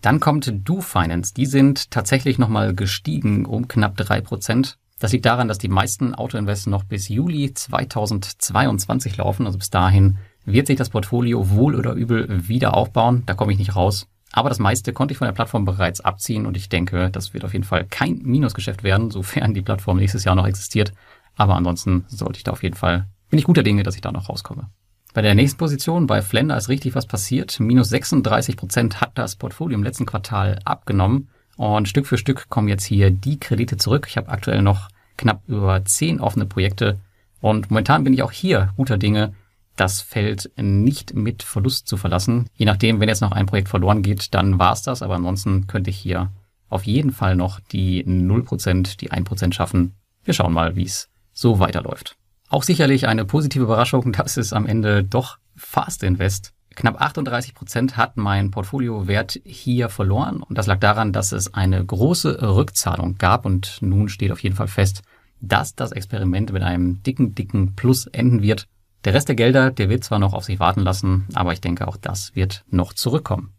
Dann 0.00 0.20
kommt 0.20 0.52
Do 0.64 0.80
Finance. 0.80 1.32
Die 1.34 1.46
sind 1.46 1.90
tatsächlich 1.90 2.38
nochmal 2.38 2.74
gestiegen 2.74 3.46
um 3.46 3.68
knapp 3.68 3.96
drei 3.96 4.20
Prozent 4.20 4.78
das 5.04 5.12
liegt 5.12 5.26
daran, 5.26 5.48
dass 5.48 5.58
die 5.58 5.68
meisten 5.68 6.14
Autoinvests 6.14 6.66
noch 6.66 6.84
bis 6.84 7.08
Juli 7.08 7.52
2022 7.52 9.16
laufen. 9.16 9.46
Also 9.46 9.58
bis 9.58 9.70
dahin 9.70 10.18
wird 10.44 10.66
sich 10.66 10.76
das 10.76 10.90
Portfolio 10.90 11.50
wohl 11.50 11.74
oder 11.74 11.92
übel 11.92 12.48
wieder 12.48 12.74
aufbauen. 12.74 13.22
Da 13.26 13.34
komme 13.34 13.52
ich 13.52 13.58
nicht 13.58 13.76
raus. 13.76 14.06
Aber 14.32 14.48
das 14.48 14.58
meiste 14.58 14.92
konnte 14.92 15.12
ich 15.12 15.18
von 15.18 15.26
der 15.26 15.32
Plattform 15.32 15.64
bereits 15.64 16.00
abziehen 16.00 16.46
und 16.46 16.56
ich 16.56 16.68
denke, 16.68 17.10
das 17.10 17.34
wird 17.34 17.44
auf 17.44 17.52
jeden 17.52 17.64
Fall 17.64 17.84
kein 17.84 18.20
Minusgeschäft 18.22 18.82
werden, 18.82 19.10
sofern 19.10 19.54
die 19.54 19.62
Plattform 19.62 19.98
nächstes 19.98 20.24
Jahr 20.24 20.34
noch 20.34 20.46
existiert. 20.46 20.92
Aber 21.36 21.56
ansonsten 21.56 22.04
sollte 22.08 22.38
ich 22.38 22.44
da 22.44 22.52
auf 22.52 22.62
jeden 22.62 22.76
Fall, 22.76 23.06
bin 23.30 23.38
ich 23.38 23.44
guter 23.44 23.62
Dinge, 23.62 23.82
dass 23.82 23.96
ich 23.96 24.00
da 24.00 24.12
noch 24.12 24.28
rauskomme. 24.28 24.70
Bei 25.12 25.22
der 25.22 25.34
nächsten 25.34 25.58
Position 25.58 26.06
bei 26.06 26.22
Flender 26.22 26.56
ist 26.56 26.68
richtig 26.68 26.94
was 26.94 27.06
passiert. 27.06 27.60
Minus 27.60 27.88
36 27.88 28.56
Prozent 28.56 29.00
hat 29.00 29.12
das 29.14 29.36
Portfolio 29.36 29.76
im 29.76 29.84
letzten 29.84 30.06
Quartal 30.06 30.58
abgenommen. 30.64 31.28
Und 31.56 31.88
Stück 31.88 32.06
für 32.06 32.18
Stück 32.18 32.48
kommen 32.48 32.68
jetzt 32.68 32.84
hier 32.84 33.10
die 33.10 33.38
Kredite 33.38 33.76
zurück. 33.76 34.06
Ich 34.08 34.16
habe 34.16 34.28
aktuell 34.28 34.62
noch 34.62 34.88
knapp 35.16 35.42
über 35.46 35.84
zehn 35.84 36.20
offene 36.20 36.46
Projekte 36.46 36.98
und 37.44 37.70
momentan 37.70 38.04
bin 38.04 38.14
ich 38.14 38.22
auch 38.22 38.32
hier 38.32 38.72
guter 38.76 38.96
Dinge, 38.96 39.34
das 39.76 40.00
Feld 40.00 40.50
nicht 40.56 41.14
mit 41.14 41.42
Verlust 41.42 41.86
zu 41.86 41.98
verlassen. 41.98 42.48
Je 42.54 42.64
nachdem, 42.64 43.00
wenn 43.00 43.08
jetzt 43.10 43.20
noch 43.20 43.32
ein 43.32 43.44
Projekt 43.44 43.68
verloren 43.68 44.00
geht, 44.00 44.32
dann 44.32 44.58
war's 44.58 44.80
das, 44.80 45.02
aber 45.02 45.16
ansonsten 45.16 45.66
könnte 45.66 45.90
ich 45.90 45.98
hier 45.98 46.30
auf 46.70 46.84
jeden 46.84 47.12
Fall 47.12 47.36
noch 47.36 47.60
die 47.60 48.02
0%, 48.02 48.96
die 48.96 49.12
1% 49.12 49.52
schaffen. 49.52 49.92
Wir 50.24 50.32
schauen 50.32 50.54
mal, 50.54 50.74
wie 50.74 50.84
es 50.84 51.10
so 51.34 51.58
weiterläuft. 51.58 52.16
Auch 52.48 52.62
sicherlich 52.62 53.06
eine 53.06 53.24
positive 53.24 53.64
Überraschung, 53.64 54.12
dass 54.12 54.36
es 54.36 54.52
am 54.52 54.64
Ende 54.64 55.04
doch 55.04 55.38
Fast 55.56 56.02
Invest 56.02 56.54
Knapp 56.74 57.00
38 57.00 57.54
Prozent 57.54 57.96
hat 57.96 58.16
mein 58.16 58.50
Portfoliowert 58.50 59.40
hier 59.44 59.88
verloren 59.88 60.42
und 60.42 60.58
das 60.58 60.66
lag 60.66 60.80
daran, 60.80 61.12
dass 61.12 61.32
es 61.32 61.54
eine 61.54 61.84
große 61.84 62.42
Rückzahlung 62.42 63.16
gab 63.16 63.46
und 63.46 63.78
nun 63.80 64.08
steht 64.08 64.32
auf 64.32 64.42
jeden 64.42 64.56
Fall 64.56 64.68
fest, 64.68 65.02
dass 65.40 65.74
das 65.74 65.92
Experiment 65.92 66.52
mit 66.52 66.62
einem 66.62 67.02
dicken, 67.02 67.34
dicken 67.34 67.74
Plus 67.76 68.06
enden 68.06 68.42
wird. 68.42 68.66
Der 69.04 69.14
Rest 69.14 69.28
der 69.28 69.36
Gelder, 69.36 69.70
der 69.70 69.88
wird 69.88 70.02
zwar 70.02 70.18
noch 70.18 70.32
auf 70.32 70.44
sich 70.44 70.58
warten 70.58 70.80
lassen, 70.80 71.28
aber 71.34 71.52
ich 71.52 71.60
denke 71.60 71.86
auch 71.86 71.96
das 71.96 72.34
wird 72.34 72.64
noch 72.70 72.92
zurückkommen. 72.92 73.53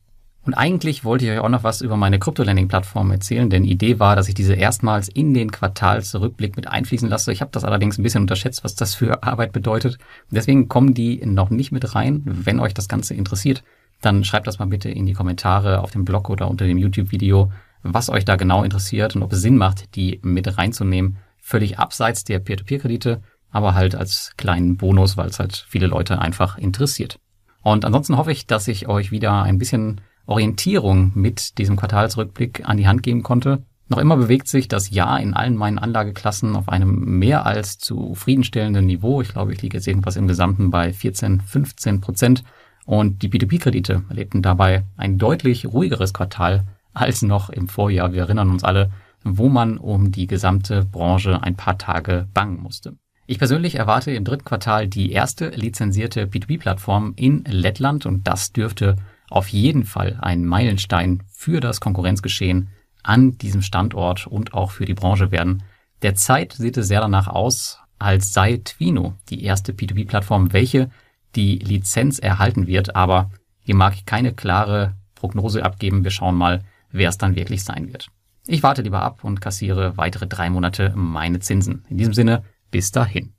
Und 0.45 0.53
eigentlich 0.53 1.03
wollte 1.03 1.25
ich 1.25 1.31
euch 1.31 1.39
auch 1.39 1.49
noch 1.49 1.63
was 1.63 1.81
über 1.81 1.97
meine 1.97 2.19
Krypto-Landing-Plattform 2.19 3.09
erzählen, 3.09 3.49
denn 3.49 3.63
die 3.63 3.71
Idee 3.71 3.99
war, 3.99 4.15
dass 4.15 4.27
ich 4.27 4.35
diese 4.35 4.53
erstmals 4.53 5.07
in 5.07 5.33
den 5.33 5.51
Quartalsrückblick 5.51 6.55
mit 6.55 6.67
einfließen 6.67 7.09
lasse. 7.09 7.31
Ich 7.31 7.41
habe 7.41 7.49
das 7.51 7.63
allerdings 7.63 7.97
ein 7.97 8.03
bisschen 8.03 8.21
unterschätzt, 8.21 8.63
was 8.63 8.75
das 8.75 8.93
für 8.93 9.23
Arbeit 9.23 9.53
bedeutet. 9.53 9.97
Deswegen 10.29 10.67
kommen 10.67 10.93
die 10.93 11.25
noch 11.25 11.49
nicht 11.49 11.71
mit 11.71 11.95
rein. 11.95 12.21
Wenn 12.25 12.59
euch 12.59 12.75
das 12.75 12.87
Ganze 12.87 13.15
interessiert, 13.15 13.63
dann 14.01 14.23
schreibt 14.23 14.45
das 14.45 14.59
mal 14.59 14.67
bitte 14.67 14.89
in 14.89 15.07
die 15.07 15.13
Kommentare 15.13 15.81
auf 15.81 15.89
dem 15.89 16.05
Blog 16.05 16.29
oder 16.29 16.47
unter 16.47 16.65
dem 16.65 16.77
YouTube-Video, 16.77 17.51
was 17.81 18.09
euch 18.09 18.23
da 18.23 18.35
genau 18.35 18.63
interessiert 18.63 19.15
und 19.15 19.23
ob 19.23 19.33
es 19.33 19.41
Sinn 19.41 19.57
macht, 19.57 19.95
die 19.95 20.19
mit 20.21 20.59
reinzunehmen. 20.59 21.17
Völlig 21.39 21.79
abseits 21.79 22.23
der 22.23 22.37
Peer-to-Peer-Kredite, 22.37 23.21
aber 23.49 23.73
halt 23.73 23.95
als 23.95 24.33
kleinen 24.37 24.77
Bonus, 24.77 25.17
weil 25.17 25.29
es 25.29 25.39
halt 25.39 25.65
viele 25.67 25.87
Leute 25.87 26.19
einfach 26.19 26.59
interessiert. 26.59 27.19
Und 27.63 27.83
ansonsten 27.83 28.17
hoffe 28.17 28.31
ich, 28.31 28.45
dass 28.45 28.67
ich 28.67 28.87
euch 28.87 29.09
wieder 29.09 29.41
ein 29.41 29.57
bisschen 29.57 30.01
Orientierung 30.25 31.11
mit 31.15 31.57
diesem 31.57 31.75
Quartalsrückblick 31.75 32.67
an 32.67 32.77
die 32.77 32.87
Hand 32.87 33.03
geben 33.03 33.23
konnte. 33.23 33.63
Noch 33.87 33.99
immer 33.99 34.17
bewegt 34.17 34.47
sich 34.47 34.67
das 34.67 34.89
Jahr 34.89 35.19
in 35.19 35.35
allen 35.35 35.55
meinen 35.55 35.77
Anlageklassen 35.77 36.55
auf 36.55 36.69
einem 36.69 37.19
mehr 37.19 37.45
als 37.45 37.77
zufriedenstellenden 37.77 38.85
Niveau. 38.85 39.21
Ich 39.21 39.29
glaube, 39.29 39.53
ich 39.53 39.61
liege 39.61 39.77
jetzt 39.77 39.87
irgendwas 39.87 40.15
im 40.15 40.27
Gesamten 40.27 40.71
bei 40.71 40.91
14, 40.91 41.41
15 41.41 42.01
Prozent. 42.01 42.43
Und 42.85 43.21
die 43.21 43.29
P2P-Kredite 43.29 44.03
erlebten 44.09 44.41
dabei 44.41 44.85
ein 44.97 45.17
deutlich 45.17 45.67
ruhigeres 45.67 46.13
Quartal 46.13 46.65
als 46.93 47.21
noch 47.21 47.49
im 47.49 47.67
Vorjahr. 47.67 48.13
Wir 48.13 48.21
erinnern 48.21 48.49
uns 48.49 48.63
alle, 48.63 48.91
wo 49.23 49.49
man 49.49 49.77
um 49.77 50.11
die 50.11 50.27
gesamte 50.27 50.85
Branche 50.85 51.41
ein 51.43 51.55
paar 51.55 51.77
Tage 51.77 52.27
bangen 52.33 52.61
musste. 52.61 52.95
Ich 53.27 53.39
persönlich 53.39 53.75
erwarte 53.75 54.11
im 54.11 54.23
dritten 54.23 54.45
Quartal 54.45 54.87
die 54.87 55.11
erste 55.11 55.49
lizenzierte 55.49 56.27
P2P-Plattform 56.27 57.13
in 57.15 57.43
Lettland 57.45 58.05
und 58.05 58.27
das 58.27 58.53
dürfte 58.53 58.97
auf 59.29 59.47
jeden 59.49 59.83
Fall 59.83 60.17
ein 60.21 60.45
Meilenstein 60.45 61.23
für 61.31 61.59
das 61.59 61.79
Konkurrenzgeschehen 61.79 62.69
an 63.03 63.37
diesem 63.37 63.61
Standort 63.61 64.27
und 64.27 64.53
auch 64.53 64.71
für 64.71 64.85
die 64.85 64.93
Branche 64.93 65.31
werden. 65.31 65.63
Derzeit 66.01 66.53
sieht 66.53 66.77
es 66.77 66.87
sehr 66.87 67.01
danach 67.01 67.27
aus, 67.27 67.79
als 67.99 68.33
sei 68.33 68.61
Twino 68.63 69.13
die 69.29 69.43
erste 69.43 69.73
P2P-Plattform, 69.73 70.53
welche 70.53 70.89
die 71.35 71.57
Lizenz 71.57 72.19
erhalten 72.19 72.67
wird, 72.67 72.95
aber 72.95 73.31
hier 73.61 73.75
mag 73.75 73.95
ich 73.95 74.05
keine 74.05 74.33
klare 74.33 74.95
Prognose 75.15 75.63
abgeben. 75.63 76.03
Wir 76.03 76.11
schauen 76.11 76.35
mal, 76.35 76.63
wer 76.91 77.09
es 77.09 77.17
dann 77.17 77.35
wirklich 77.35 77.63
sein 77.63 77.87
wird. 77.87 78.09
Ich 78.47 78.61
warte 78.61 78.83
lieber 78.83 79.01
ab 79.01 79.23
und 79.23 79.41
kassiere 79.41 79.97
weitere 79.97 80.27
drei 80.27 80.49
Monate 80.49 80.93
meine 80.95 81.39
Zinsen. 81.39 81.83
In 81.89 81.97
diesem 81.97 82.13
Sinne, 82.13 82.43
bis 82.69 82.91
dahin. 82.91 83.33